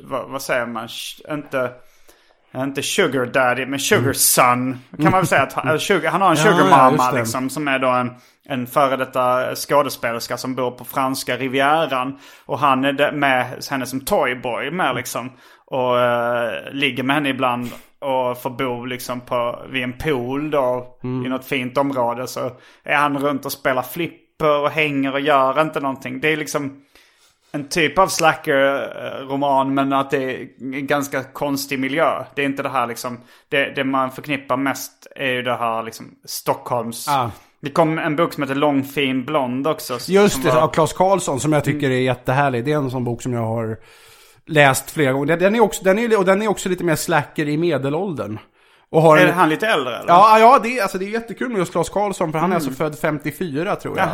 [0.00, 0.88] vad, vad säger man?
[1.30, 1.70] Inte,
[2.56, 4.80] inte sugar daddy, men sugar son.
[4.96, 6.52] Kan man väl säga att han, sugar, han har en Mm.
[6.52, 7.18] Ja, sugar ja, just det.
[7.18, 7.50] liksom.
[7.50, 8.10] Som är då en,
[8.48, 12.18] en före detta skådespelerska som bor på franska rivieran.
[12.46, 15.32] Och han är med henne som toyboy med liksom.
[15.66, 17.70] Och eh, ligger med henne ibland
[18.04, 21.26] och får bo liksom på, vid en pool då Mm.
[21.26, 22.26] i något fint område.
[22.26, 22.50] Så
[22.82, 26.20] är han runt och spelar flipper och hänger och gör inte någonting.
[26.20, 26.80] Det är liksom
[27.52, 32.24] en typ av slacker-roman men att det är en ganska konstig miljö.
[32.34, 35.82] Det är inte det här liksom, det, det man förknippar mest är ju det här
[35.82, 37.08] liksom Stockholms...
[37.08, 37.30] Ah.
[37.60, 39.98] Det kom en bok som heter Lång fin blond också.
[40.08, 42.64] Just det, var- av Claes Karlsson som jag tycker är jättehärlig.
[42.64, 43.76] Det är en sån bok som jag har
[44.46, 45.36] läst flera gånger.
[45.36, 48.38] Den- är också, den är, och den är också lite mer slacker i medelåldern.
[48.90, 50.08] Och har Är en, han lite äldre eller?
[50.08, 52.54] Ja, ja det, är, alltså, det är jättekul med just Claes Karlsson för han är
[52.54, 54.08] alltså född 54 tror jag.
[54.08, 54.12] Och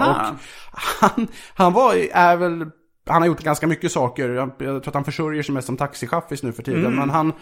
[0.72, 2.66] han, han var, är väl,
[3.07, 4.28] han har gjort ganska mycket saker.
[4.28, 6.95] Jag, tror att han försörjer sig mest som taxichaffis nu för tiden.
[6.97, 7.33] Men han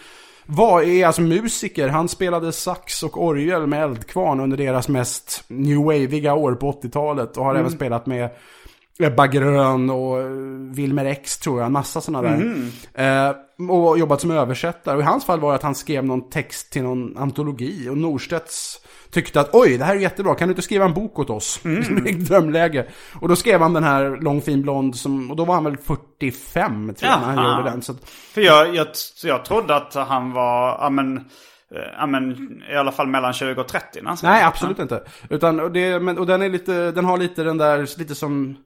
[0.46, 1.88] var, är alltså musiker.
[1.88, 7.36] Han spelade sax och orgel med Eldkvarn under deras mest new waveiga år på 80-talet.
[7.36, 8.30] Och har även spelat med
[9.02, 10.26] Ebba Grön och eh,
[10.74, 12.54] Wilmer X tror jag, en massa sådana där.
[12.94, 13.34] Eh,
[13.70, 14.96] och jobbat som översättare.
[14.96, 17.88] Och i hans fall var det att han skrev någon text till någon antologi.
[17.88, 18.80] Och Norstedts
[19.10, 21.60] tyckte att oj, det här är jättebra, kan du inte skriva en bok åt oss?
[21.88, 22.24] Mm.
[22.24, 22.86] Drömläge.
[23.20, 25.76] Och då skrev han den här Lång fin blond, som, och då var han väl
[25.76, 27.82] 45 tror jag när han gjorde den.
[27.82, 28.86] Så att, För jag, jag,
[29.24, 31.22] jag trodde att han var, ja men, eh,
[31.98, 32.36] ja men
[32.72, 35.02] i alla fall mellan 20 och 30 när han skrev nej, absolut inte.
[35.30, 38.56] Utan, och, det, men, och den, är lite, den har lite den där, lite som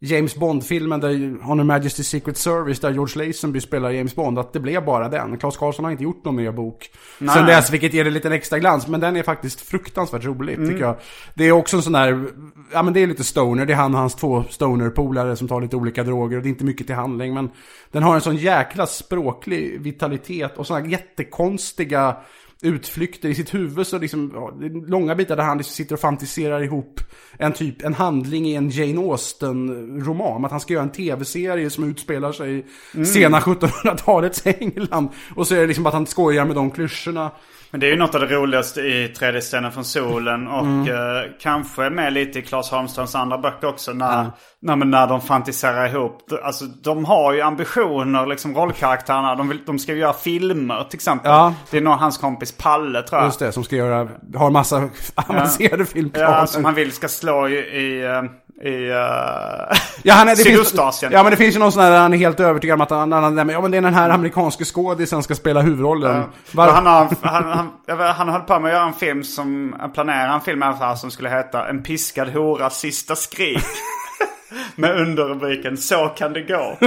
[0.00, 1.10] James Bond-filmen där
[1.50, 5.08] On Her Majesty's Secret Service där George Lazenby spelar James Bond, att det blev bara
[5.08, 5.36] den.
[5.38, 7.34] Claes Karlsson har inte gjort någon mer bok Nej.
[7.36, 8.86] sen dess, vilket ger det lite extra glans.
[8.88, 10.68] Men den är faktiskt fruktansvärt rolig, Mm.
[10.68, 10.96] tycker jag.
[11.34, 12.26] Det är också en sån där,
[12.72, 15.60] ja men det är lite stoner, det är han och hans två stoner-polare som tar
[15.60, 17.34] lite olika droger och det är inte mycket till handling.
[17.34, 17.50] Men
[17.92, 22.16] den har en sån jäkla språklig vitalitet och såna jättekonstiga
[22.62, 24.52] utflykter i sitt huvud så liksom, ja,
[24.86, 27.00] långa bitar där han liksom sitter och fantiserar ihop
[27.38, 30.44] en typ, en handling i en Jane Austen-roman.
[30.44, 35.08] Att han ska göra en tv-serie som utspelar sig i sena 1700-talets England.
[35.34, 37.30] Och så är det liksom att han skojar med de klyschorna.
[37.70, 40.88] Men det är ju något av det roligaste i tredje scenen från solen och Mm.
[40.88, 43.92] eh, kanske med lite i Claes Holmströms andra böcker också.
[43.92, 44.26] När,
[44.62, 46.22] när, men när de fantiserar ihop.
[46.44, 49.34] Alltså de har ju ambitioner, liksom rollkaraktärerna.
[49.34, 51.30] De, vill, de ska ju göra filmer till exempel.
[51.30, 51.54] Ja.
[51.70, 53.26] Det är nog hans kompis Palle tror jag.
[53.26, 54.76] Just det, som ska göra, har massa
[55.28, 56.30] avancerade filmplaner.
[56.38, 58.22] Ja, som han vill ska slå i, i, eh,
[58.62, 58.96] i uh,
[60.02, 61.12] Ja, han är, det finns, Sydostasien.
[61.12, 62.90] ja men det finns ju någon sån här där han är helt övertygad om att
[62.90, 66.22] han, han, han, ja, men det är den här amerikanska skådisen ska spela huvudrollen.
[66.56, 67.44] Och Han, har, han,
[67.88, 71.10] han, han höll på med att göra en film som, planera en film fall som
[71.10, 73.64] skulle heta En piskad horas sista skrik.
[74.74, 76.78] med underrubriken Så kan det gå.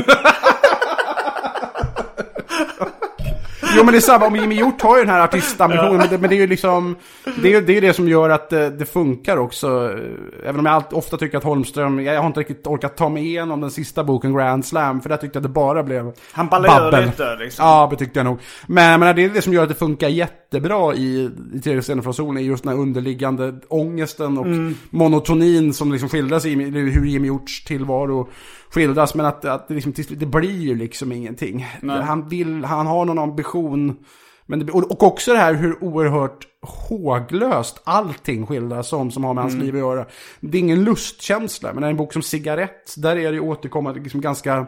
[3.79, 6.17] Jo men det är samma, om Jimmy Hjort har ju den här artistambitionen, men, det,
[6.17, 6.95] men det är ju liksom,
[7.41, 9.97] det är ju det, är det som gör att det, det funkar också.
[10.45, 13.25] Även om jag allt, ofta tycker att Holmström, jag har inte riktigt orkat ta mig
[13.25, 16.47] igenom den sista boken Grand Slam, för där tyckte jag att det bara blev Han
[16.47, 17.65] ballar lite liksom.
[17.65, 18.39] Ja, det tyckte jag nog.
[18.67, 22.03] Men, men det är det som gör att det funkar jättebra i, i tredje scenen
[22.03, 24.75] från solen, är just den här underliggande ångesten och Mm.
[24.89, 28.29] monotonin som liksom skildras i hur Jimmy Hjorts tillvaro
[28.69, 29.15] skildras.
[29.15, 31.67] Men att, att det, liksom, det blir ju liksom ingenting.
[31.87, 33.97] Han, vill, han har någon ambition.
[34.45, 39.43] Men det, och också det här hur oerhört håglöst allting skildras som, som har med
[39.43, 39.65] hans Mm.
[39.65, 40.05] liv att göra.
[40.39, 44.67] Det är ingen lustkänsla, men en bok som Cigarett, där är det återkommande liksom ganska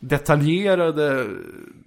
[0.00, 1.26] detaljerade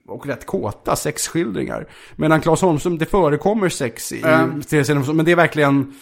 [0.08, 1.88] och rätt kåta sexskildringar.
[2.16, 4.62] Medan Claes Holmström, det förekommer sex i Mm.
[4.90, 5.16] mm.
[5.16, 5.94] men det är verkligen...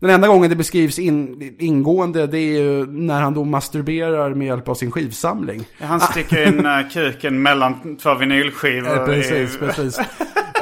[0.00, 4.46] Den enda gången det beskrivs in, ingående, det är ju när han då masturberar med
[4.46, 5.64] hjälp av sin skivsamling.
[5.80, 8.98] Han sticker in uh, kuken mellan två vinylskivor.
[8.98, 9.98] Eh, Precis, i, precis.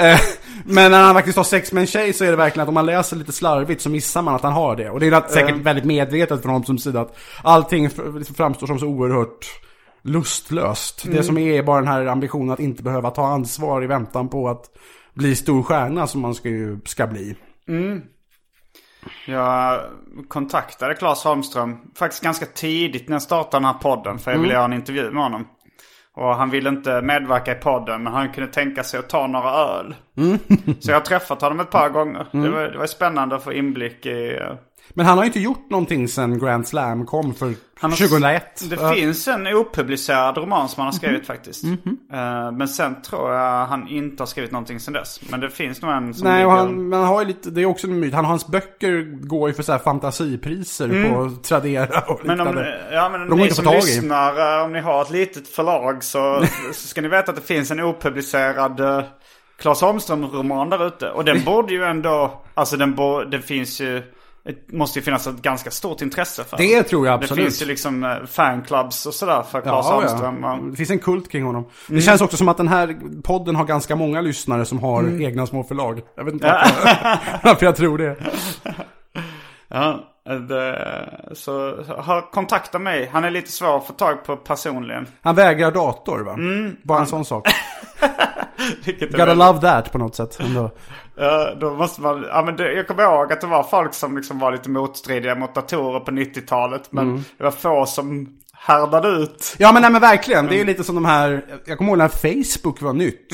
[0.01, 0.21] Eh,
[0.67, 2.75] Men när han faktiskt har sex med en tjej så är det verkligen att om
[2.75, 4.91] man läser lite slarvigt så missar man att han har det.
[4.91, 8.87] Och det är säkert väldigt medvetet från Holmströms sida att allting fr- framstår som så
[8.87, 9.47] oerhört
[10.03, 11.05] lustlöst.
[11.13, 14.49] Det som är bara den här ambitionen att inte behöva ta ansvar i väntan på
[14.49, 14.65] att
[15.15, 17.35] bli stor stjärna som man ska, ju, ska bli.
[19.27, 19.81] Jag
[20.29, 24.19] kontaktade Claes Holmström faktiskt ganska tidigt när jag startade den här podden.
[24.19, 25.49] För jag ville göra en intervju med honom.
[26.17, 29.51] Och han ville inte medverka i podden men han kunde tänka sig att ta några
[29.51, 29.95] öl.
[30.81, 32.27] Så jag har träffat honom ett par gånger.
[32.33, 34.41] Det, var, det var spännande att få inblick i...
[34.91, 38.71] Men han har inte gjort någonting sedan Grand Slam kom för Han har- 2001.
[38.71, 38.93] Det Ja.
[38.95, 41.27] finns en opublicerad roman som han har skrivit Mhm.
[41.27, 41.65] faktiskt.
[41.65, 45.21] Eh, men sen tror jag han inte har skrivit någonting sen dess.
[45.31, 47.63] Men det finns nog en som Nej, och han, men han har ju lite, det
[47.63, 48.15] är också en myt.
[48.15, 52.37] Han, hans böcker går ju för så här fantasipriser på Tradera och Mm.
[52.37, 52.81] Men om, liknande.
[52.93, 53.77] ja, men De ni inte som tag i.
[53.77, 57.43] lyssnar, eh, om ni har ett litet förlag så, så ska ni veta att det
[57.47, 59.01] finns en opublicerad uh,
[59.59, 61.11] Claes Holmström-roman där ute.
[61.11, 64.03] Och den borde ju ändå, alltså den, bo, det finns ju,
[64.45, 67.45] det måste ju finnas ett ganska stort intresse för Det tror jag Det absolut.
[67.45, 70.39] finns ju liksom eh, fanclubs och sådär för Claes Ja, Holmström.
[70.43, 70.59] ja.
[70.71, 71.63] Det finns en kult kring honom.
[71.63, 71.97] Mm.
[71.99, 75.23] Det känns också som att den här podden har ganska många lyssnare som har Mm.
[75.23, 76.01] egna små förlag.
[76.17, 77.19] Jag vet inte varför,
[77.49, 78.17] varför jag tror det.
[79.69, 80.11] Ja,
[80.49, 80.79] det,
[81.35, 81.53] så
[82.03, 83.09] hör, kontakta mig.
[83.13, 85.07] Han är lite svår att få tag på personligen.
[85.23, 86.33] Han vägrar dator va?
[86.33, 86.77] Mm.
[86.83, 87.49] Bara en sån sak.
[89.01, 90.39] Gotta väldigt- love that på något sätt.
[90.41, 90.71] Ändå.
[91.17, 94.17] Ja, då måste man, ja, men det, jag kommer ihåg att det var folk som
[94.17, 96.83] liksom var lite motstridiga mot datorer på 90-talet.
[96.91, 97.25] Men Mm.
[97.39, 99.55] det var få som härdade ut.
[99.59, 100.51] Ja men nej men verkligen, Mm.
[100.51, 103.29] det är ju lite som de här, jag kommer ihåg när Facebook var nytt.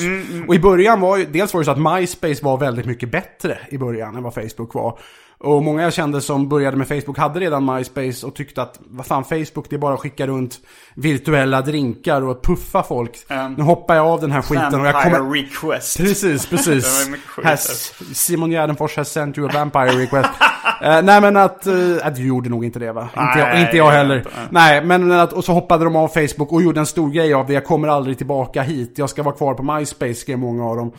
[0.47, 3.57] Och i början var ju, dels var det så att MySpace var väldigt mycket bättre
[3.69, 4.99] i början än vad Facebook var.
[5.43, 9.05] Och många jag kände som började med Facebook hade redan MySpace och tyckte att vad
[9.05, 10.59] fan Facebook det är bara att skicka runt
[10.95, 13.17] virtuella drinkar och puffa folk.
[13.29, 13.53] Mm.
[13.53, 15.31] Nu hoppar jag av den här skiten och jag Vampire kommer...
[15.31, 15.97] request.
[15.97, 17.09] Precis, precis.
[17.43, 17.93] Has.
[18.13, 20.29] Simon Gärdenfors has sent you a vampire request.
[20.81, 23.01] Eh, nej men att, uh, att du gjorde nog inte det va?
[23.01, 24.17] inte, jag, Nej, inte jag jag heller.
[24.17, 24.29] inte.
[24.49, 27.47] Nej, men att, och så hoppade de av Facebook och gjorde en stor grej av
[27.47, 27.53] det.
[27.53, 28.93] Jag kommer aldrig tillbaka hit.
[28.95, 30.91] Jag ska vara kvar på MySpace, skrev många av dem.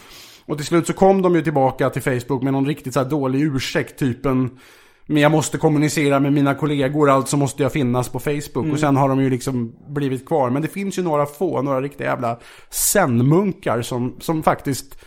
[0.46, 3.42] Och till slut så kom de ju tillbaka till Facebook med någon riktigt så dålig
[3.42, 4.50] ursäkt, typen
[5.06, 8.72] men jag måste kommunicera med mina kollegor, alltså måste jag finnas på Facebook.
[8.72, 10.50] Och sen har de ju liksom blivit kvar.
[10.50, 12.38] Men det finns ju några få, några riktiga jävla
[12.70, 14.98] zen-munkar som, som faktiskt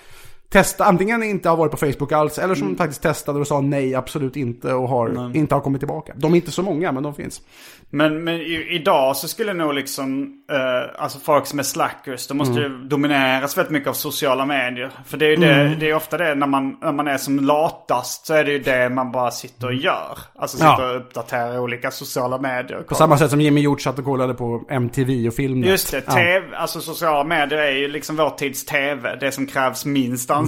[0.55, 3.95] testa, antingen inte har varit på Facebook alls, eller som faktiskt testade och sa nej,
[3.95, 6.13] absolut inte, och har, inte har kommit tillbaka.
[6.15, 7.41] De är inte så många, men de finns.
[7.89, 12.37] Men, men i, idag så skulle nog liksom, eh, alltså folk som är slackers, de
[12.37, 14.91] måste ju domineras väldigt mycket av sociala medier.
[15.05, 17.39] För det är ju det, det är ofta det när man, när man är som
[17.39, 20.17] latast så är det ju det man bara sitter och gör.
[20.35, 20.89] Alltså sitter Ja.
[20.89, 22.81] och uppdaterar olika sociala medier.
[22.87, 25.69] På samma sätt som Jimmy Hjort satt och kollade på MTV och Filmnet.
[25.69, 26.13] Just det, Ja.
[26.13, 29.15] TV, alltså sociala medier är ju liksom vår tids TV.
[29.19, 30.44] Det som krävs minst ansträngning.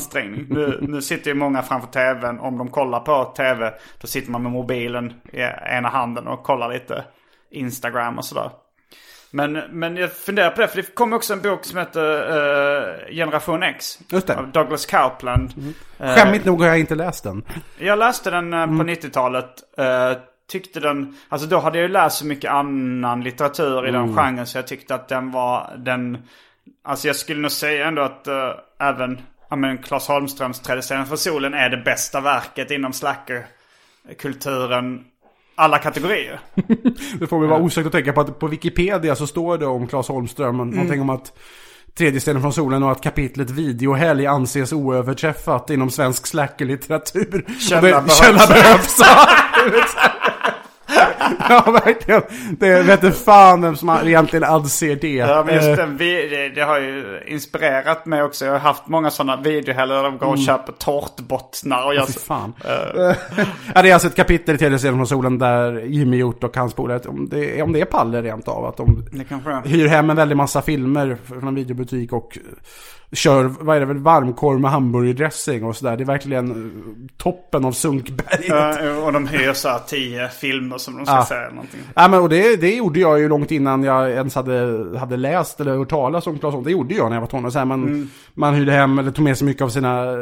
[0.50, 4.44] Nu, nu sitter ju många framför TVn, om de kollar på TV, då sitter man
[4.44, 5.40] med mobilen i
[5.76, 7.04] ena handen och kollar lite
[7.52, 8.50] Instagram och sådär.
[9.32, 12.18] Men, men jag funderar på det, för det kom också en bok som heter
[13.08, 14.00] eh, Generation X.
[14.12, 14.36] Just det.
[14.38, 15.54] Av Douglas Coupland.
[16.00, 17.44] Eh, Skämmigt nog har jag inte läst den.
[17.80, 19.50] jag läste den eh, på 90-talet.
[19.78, 20.12] eh,
[20.50, 24.46] tyckte den, alltså då hade jag ju läst så mycket annan litteratur i den genren
[24.48, 26.18] så jag tyckte att den var den,
[26.84, 28.28] alltså jag skulle nog säga ändå att
[28.80, 35.06] även, ja men Claes Holmströms Trädescenen för solen är det bästa verket inom slackerkulturen.
[35.56, 36.40] alla kategorier.
[37.20, 39.88] Det får mig vara osökt att tänka på att på Wikipedia så står det om
[39.88, 40.60] Claes Holmström.
[40.60, 40.70] Mm.
[40.70, 41.34] Någonting om att
[41.98, 47.46] Tredje stenen från solen och att kapitlet videohelg anses oöverträffat inom svensk slackerlitteratur.
[47.60, 48.20] Källa behövs.
[48.20, 48.98] Källa behövs.
[51.50, 52.22] ja, verkligen.
[52.60, 55.08] Det vet inte fan vem som egentligen anser det.
[55.14, 58.46] Ja, men just Eh, den, vi- det, har ju inspirerat mig också.
[58.46, 62.14] Jag har haft många sådana videohelger där de går och köper tårtbottnar och gör Mm.
[62.14, 62.20] Så.
[62.20, 62.54] fan.
[63.76, 66.74] ja, det är alltså ett kapitel i stenen från solen där Jimmy Hjort och hans
[66.74, 69.06] polare, om det, om det är Palle rent av, att de
[69.66, 72.38] hyr hem en väldig massa filmer från en videobutik och
[73.12, 75.98] kör, vad är det väl, varmkorv med hamburgerdressing och sådär.
[75.98, 78.46] Det är verkligen eh, toppen av sunkberget.
[78.48, 81.26] Ja, och de hyr så här tio filmer som de ska Ja.
[81.26, 81.80] säga eller någonting.
[81.96, 85.60] Ja, men, och det, det gjorde jag ju långt innan jag ens hade, hade läst
[85.62, 86.64] eller hört talas om Claes.
[86.66, 87.52] Det gjorde jag när jag var tonåring.
[87.52, 88.10] Så här, man, Mm.
[88.34, 90.04] man hyrde hem, eller tog med sig mycket av sina...
[90.04, 90.18] eh,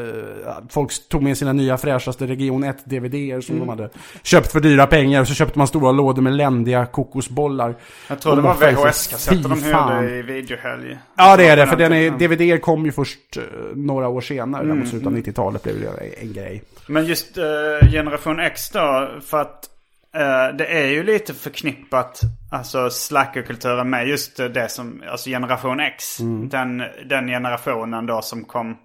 [0.70, 3.68] Folk tog med sina nya fräschaste Region 1-DVDer som Mm.
[3.68, 3.90] de hade
[4.24, 5.22] köpt för dyra pengar.
[5.22, 7.76] Och så köpte man stora lådor med ländiga kokosbollar.
[8.08, 8.54] Jag tror Och det var.
[8.56, 10.98] VHS-kassetter de hyrde i videohelg.
[11.18, 12.10] Ja det är det, för den är.
[12.12, 13.44] DVD kom ju först eh,
[13.76, 14.64] några år senare.
[14.64, 14.80] Mm.
[14.80, 16.64] mot slutet av 90-talet blev det en grej.
[16.88, 19.70] Men just eh, Generation X då, för att
[20.16, 22.22] eh, det är ju lite förknippat,
[22.52, 26.18] alltså slackerkulturen med just det som, alltså Generation X.
[26.50, 28.78] Den, den generationen då som kom,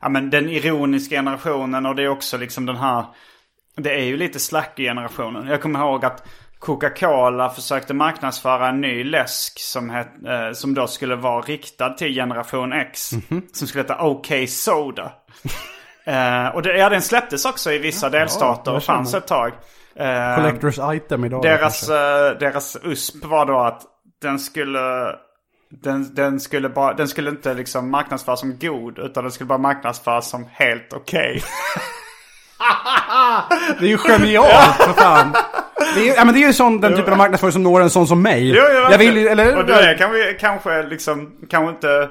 [0.00, 3.04] ja men den ironiska generationen och det är också liksom den här,
[3.76, 5.46] det är ju lite slacker-generationen.
[5.46, 6.26] Jag kommer ihåg att
[6.58, 12.14] Coca-Cola försökte marknadsföra en ny läsk som, het, eh, som då skulle vara riktad till
[12.14, 13.10] generation X.
[13.52, 15.12] Som skulle heta OK Soda.
[16.04, 19.52] Eh, och det, ja, den släpptes också i vissa delstater jag och fanns ett tag.
[19.96, 21.42] Eh, Collectors item idag.
[21.42, 23.82] deras, eh, deras USP var då att
[24.22, 25.14] den skulle...
[25.70, 29.58] Den, den, skulle bara, den skulle inte liksom marknadsföras som god utan den skulle bara
[29.58, 31.42] marknadsföras som helt okej.
[33.78, 35.34] Det är ju genialt för fan.
[35.94, 37.90] Det är, ja, men det är ju sån, den typen av marknadsföring som når en
[37.90, 38.48] sån som mig.
[38.48, 42.08] Jo, jo, jag vill ju- eller Och du är kanske, kanske liksom, kanske inte...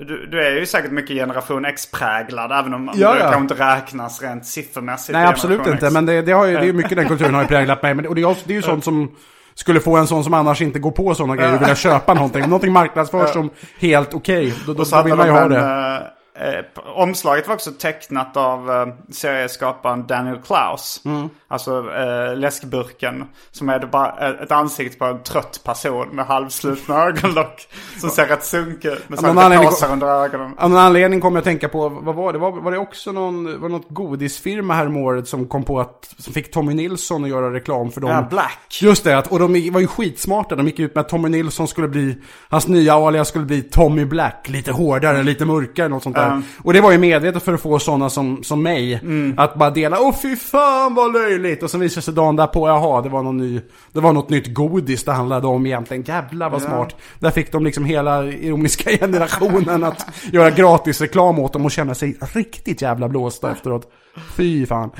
[0.00, 3.22] Du, du är ju säkert mycket generation X-präglad även om Ja, du ja.
[3.32, 5.12] kanske inte räknas rent siffermässigt.
[5.12, 5.94] Nej absolut inte, X.
[5.94, 7.94] men det, det, har ju, det är ju mycket den kulturen har ju präglat mig.
[7.94, 9.10] Men, det- och det är, ju- det är ju sånt som
[9.54, 12.44] skulle få en sån som annars inte går på sådana grejer och vilja köpa någonting.
[12.44, 13.50] Om någonting marknadsförs som
[13.80, 16.02] helt okej, då, då, då hade vill man ju ha det.
[16.38, 16.64] Eh, eh,
[16.94, 21.02] omslaget var också tecknat av eh, serieskaparen Daniel Klaus.
[21.04, 21.28] Mm.
[21.48, 23.24] Alltså eh, läskburken.
[23.50, 27.68] Som är bara ett ansikte på en trött person med halvslutna ögonlock.
[28.00, 29.08] Som ser rätt sunkig ut.
[29.08, 30.54] Med sådana påsar under ögonen.
[30.58, 32.38] Av någon anledning kom jag att tänka på, vad var det?
[32.38, 36.32] Var, var det också någon, var något godisfirma här året som kom på att, som
[36.32, 38.10] fick Tommy Nilsson att göra reklam för dem?
[38.10, 38.78] Ja, Black.
[38.82, 40.56] Just det, och de var ju skitsmarta.
[40.56, 42.16] De gick ut med att Tommy Nilsson skulle bli,
[42.48, 44.48] hans nya alias skulle bli Tommy Black.
[44.48, 46.27] Lite hårdare, lite mörkare, något sånt där.
[46.28, 46.42] Ja.
[46.64, 48.94] Och det var ju medvetet för att få sådana som, som mig.
[48.94, 49.34] Mm.
[49.38, 51.62] Att bara dela, åh fy fan vad löjligt.
[51.62, 53.60] Och så visade sig dagen därpå, jaha, det var, någon ny,
[53.92, 56.02] det var något nytt godis det handlade om egentligen.
[56.02, 56.96] Jävlar vad smart.
[57.18, 61.94] Där fick de liksom hela ironiska generationen att göra gratis reklam åt dem och känna
[61.94, 63.92] sig riktigt jävla blåsta efteråt.
[64.36, 64.90] Fy fan.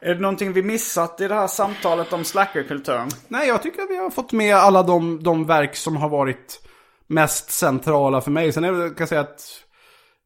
[0.00, 3.08] Är det någonting vi missat i det här samtalet om slackerkulturen?
[3.28, 6.60] Nej, jag tycker att vi har fått med alla de, de verk som har varit
[7.06, 8.52] mest centrala för mig.
[8.52, 9.42] Sen är det, kan jag säga att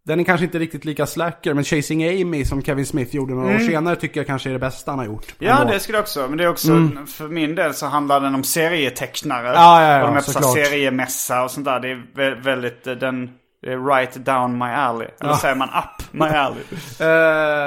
[0.03, 3.55] den är kanske inte riktigt lika slacker, men Chasing Amy som Kevin Smith gjorde några
[3.55, 5.35] år senare tycker jag kanske är det bästa han har gjort.
[5.41, 5.57] Mm.
[5.59, 6.27] Ja, det skulle jag också.
[6.29, 6.69] Men det är också,
[7.07, 9.47] för min del så handlar den om serietecknare.
[9.47, 11.81] Ja, ja, ja, och de är på seriemässa och sånt där.
[11.81, 13.31] Det är vä- väldigt, eh, den,
[13.89, 15.09] right down my alley.
[15.21, 15.37] Eller Ja.
[15.37, 16.63] säger man up my alley?
[17.01, 17.07] Eh,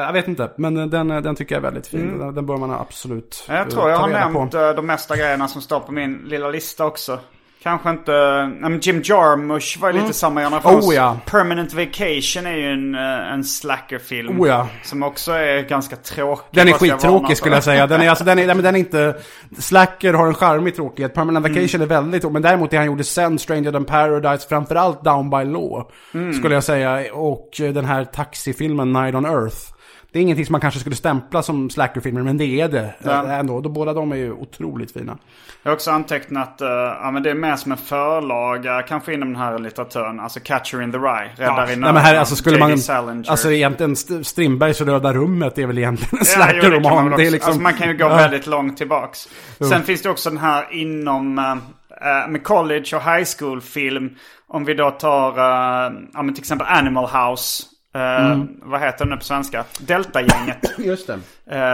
[0.05, 2.17] jag vet inte, men den, den tycker jag är väldigt fin.
[2.19, 3.57] Den, den bör man absolut Mm.
[3.59, 4.57] Jag eh, tror jag har nämnt på.
[4.57, 7.19] eh, de mesta grejerna som står på min lilla lista också.
[7.64, 8.11] Kanske inte...
[8.59, 10.80] men Jim Jarmusch var ju lite samma generation.
[10.80, 11.18] Oh, ja.
[11.26, 14.41] Permanent Vacation är ju en, eh, en slackerfilm.
[14.41, 14.68] Oh, ja.
[14.84, 16.45] Som också är ganska tråkig.
[16.51, 17.88] Den är skittråkig skulle jag säga.
[17.88, 19.16] Den är, alltså, den är, den är inte...
[19.57, 21.14] Slacker har en charmig tråkighet.
[21.14, 21.61] Permanent Mm.
[21.61, 22.32] Vacation är väldigt...
[22.32, 25.91] Men däremot det han gjorde sen, Stranger than Paradise, framförallt Down by Law.
[26.14, 26.34] Mm.
[26.34, 27.14] Skulle jag säga.
[27.14, 29.72] Och eh, den här taxifilmen Night on Earth.
[30.14, 33.26] Det är ingenting som man kanske skulle stämpla som slackerfilmer, men det är det Ja.
[33.26, 33.61] eh, ändå.
[33.61, 35.18] De, båda de är ju otroligt fina.
[35.64, 39.34] Jag har också antecknat, uh, ja men det är mer som en förlaga kanske inom
[39.34, 40.20] den här litteraturen.
[40.20, 42.78] Alltså Catcher in the Rye, Räddare i nej, men här, nöden, alltså skulle man...
[42.78, 43.30] Salinger.
[43.32, 47.10] Alltså egentligen St- Strindbergs Röda Rummet är väl egentligen en Ja, det slackerroman.
[47.10, 47.48] väl det liksom...
[47.49, 48.15] Alltså man kan ju gå Ja.
[48.15, 49.27] väldigt långt tillbaks.
[49.69, 54.10] Sen finns det också den här inom uh, med college och high school film.
[54.48, 57.64] Om vi då tar, uh, ja men till exempel Animal House.
[57.95, 58.48] Uh, Mm.
[58.61, 59.65] Vad heter den nu på svenska?
[59.80, 60.74] Delta-gänget.
[60.78, 61.14] Just det.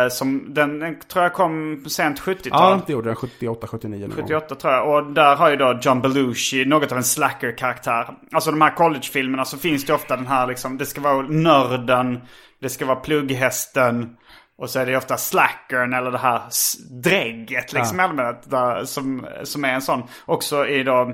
[0.03, 2.49] uh, som den, den tror jag kom sent 70-tal.
[2.51, 3.15] Ja, det gjorde den.
[3.15, 4.25] 78, 79 någon gång.
[4.25, 4.89] 78 tror jag.
[4.89, 8.09] Och där har ju då John Belushi något av en slacker-karaktär.
[8.31, 12.19] Alltså de här collegefilmerna så finns det ofta den här liksom, det ska vara nörden,
[12.61, 14.15] det ska vara plugghästen.
[14.57, 16.41] Och så är det ofta slackern eller det här
[16.89, 18.41] drägget liksom i allmänhet.
[18.49, 20.03] Där, som, som är en sån.
[20.25, 21.13] Också i då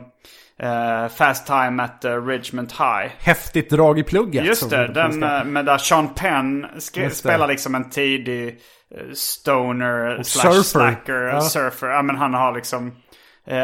[0.61, 3.11] eh, Fast Time at uh, Richmond High.
[3.19, 4.45] Häftigt drag i plugget.
[4.45, 6.65] Just det, den eh, med där Sean Penn
[7.11, 10.63] spelar liksom en tidig eh, stoner slash surfer.
[10.63, 11.41] slacker, Ja.
[11.41, 11.87] surfer.
[11.87, 12.95] Ja men han har liksom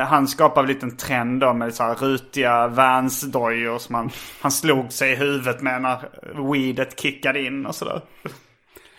[0.08, 4.10] han skapade lite en trend då med så här rutiga Vans-dojor som han,
[4.42, 5.98] han slog sig i huvudet med när
[6.52, 8.02] weedet kickade in och sådär.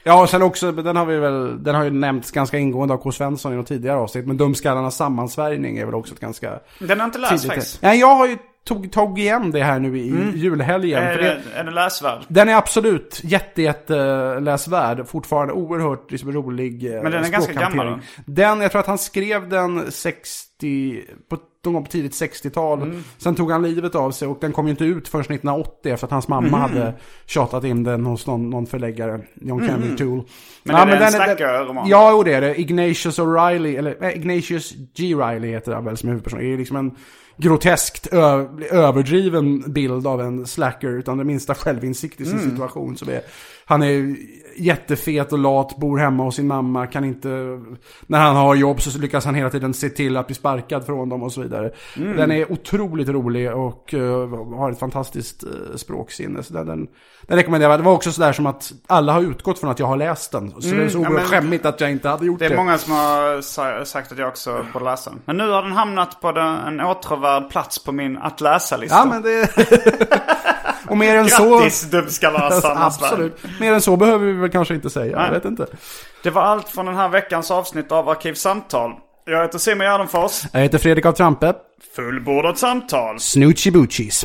[0.05, 2.99] Ja, och sen också, den har vi väl, den har ju nämnts ganska ingående av
[2.99, 3.13] K.
[3.13, 4.27] Svensson i något tidigare avsnitt.
[4.27, 7.83] Men Dumskallarnas sammansvärjning är väl också ett ganska Den har inte läst faktiskt.
[7.83, 11.03] Nej, jag har ju tog, tagit igen det här nu i julhelgen.
[11.03, 12.21] Är, det, är det läsvärd?
[12.29, 13.95] den är absolut jätte, jätte
[14.41, 15.09] läsvärd.
[15.09, 18.99] Fortfarande oerhört liksom, rolig eh, Men den är ganska gammal, Den, jag tror att han
[18.99, 22.83] skrev den 60, på, någon gång på tidigt 60-tal.
[22.83, 23.05] Mm.
[23.19, 26.07] Sen tog han livet av sig och den kom ju inte ut förrän 1980 efter
[26.07, 26.61] att hans mamma Mm.
[26.61, 26.95] hade
[27.27, 30.13] tjatat in den hos någon, någon förläggare, John Campbell Toole.
[30.13, 30.25] Mm.
[30.65, 31.89] Men är det en Slacker-roman?
[31.89, 32.61] Ja, jo det är det.
[32.61, 35.15] Ignatius O'Reilly, eller eh, Ignatius G.
[35.15, 36.39] Riley heter han väl som huvudperson.
[36.41, 36.91] Det är liksom en
[37.37, 38.07] groteskt
[38.71, 42.51] överdriven bild av en slacker utan det minsta självinsikt i sin Mm.
[42.51, 42.97] situation.
[43.07, 43.23] Det är,
[43.73, 44.17] han är
[44.57, 47.29] jättefet och lat, bor hemma hos sin mamma, kan inte...
[48.07, 51.09] När han har jobb så lyckas han hela tiden se till att bli sparkad från
[51.09, 51.71] dem och så vidare.
[51.97, 52.17] Mm.
[52.17, 54.29] Den är otroligt rolig och eh,
[54.59, 56.43] har ett fantastiskt uh, språksinne.
[56.43, 56.87] Så den, den,
[57.23, 57.81] den rekommenderar jag.
[57.81, 60.51] Det var också sådär som att alla har utgått från att jag har läst den.
[60.51, 62.49] Så det är så Mm, ja, oerhört men- skämmigt att jag inte hade gjort Det
[62.49, 62.55] det.
[62.55, 65.21] är många som har sa- sagt att jag också borde läsa den.
[65.25, 68.97] Men nu har den hamnat på den, en åtråvärd plats på min att läsa-lista.
[68.97, 69.51] Ja, men det...
[70.93, 71.59] och mer än så...
[71.59, 72.77] Grattis sammansvärd.
[72.77, 73.39] Absolut.
[73.61, 75.17] Mer än så behöver vi väl kanske inte säga.
[75.17, 75.27] Nej.
[75.27, 75.67] Jag vet inte.
[76.23, 78.93] Det var allt från den här veckans avsnitt av Arkivsamtal.
[79.25, 80.43] Jag heter Simon Gärdenfors.
[80.53, 81.55] Jag heter Fredrik av Trampe.
[81.97, 83.21] Fullbordat samtal.
[83.21, 84.25] Snoochie Boochies.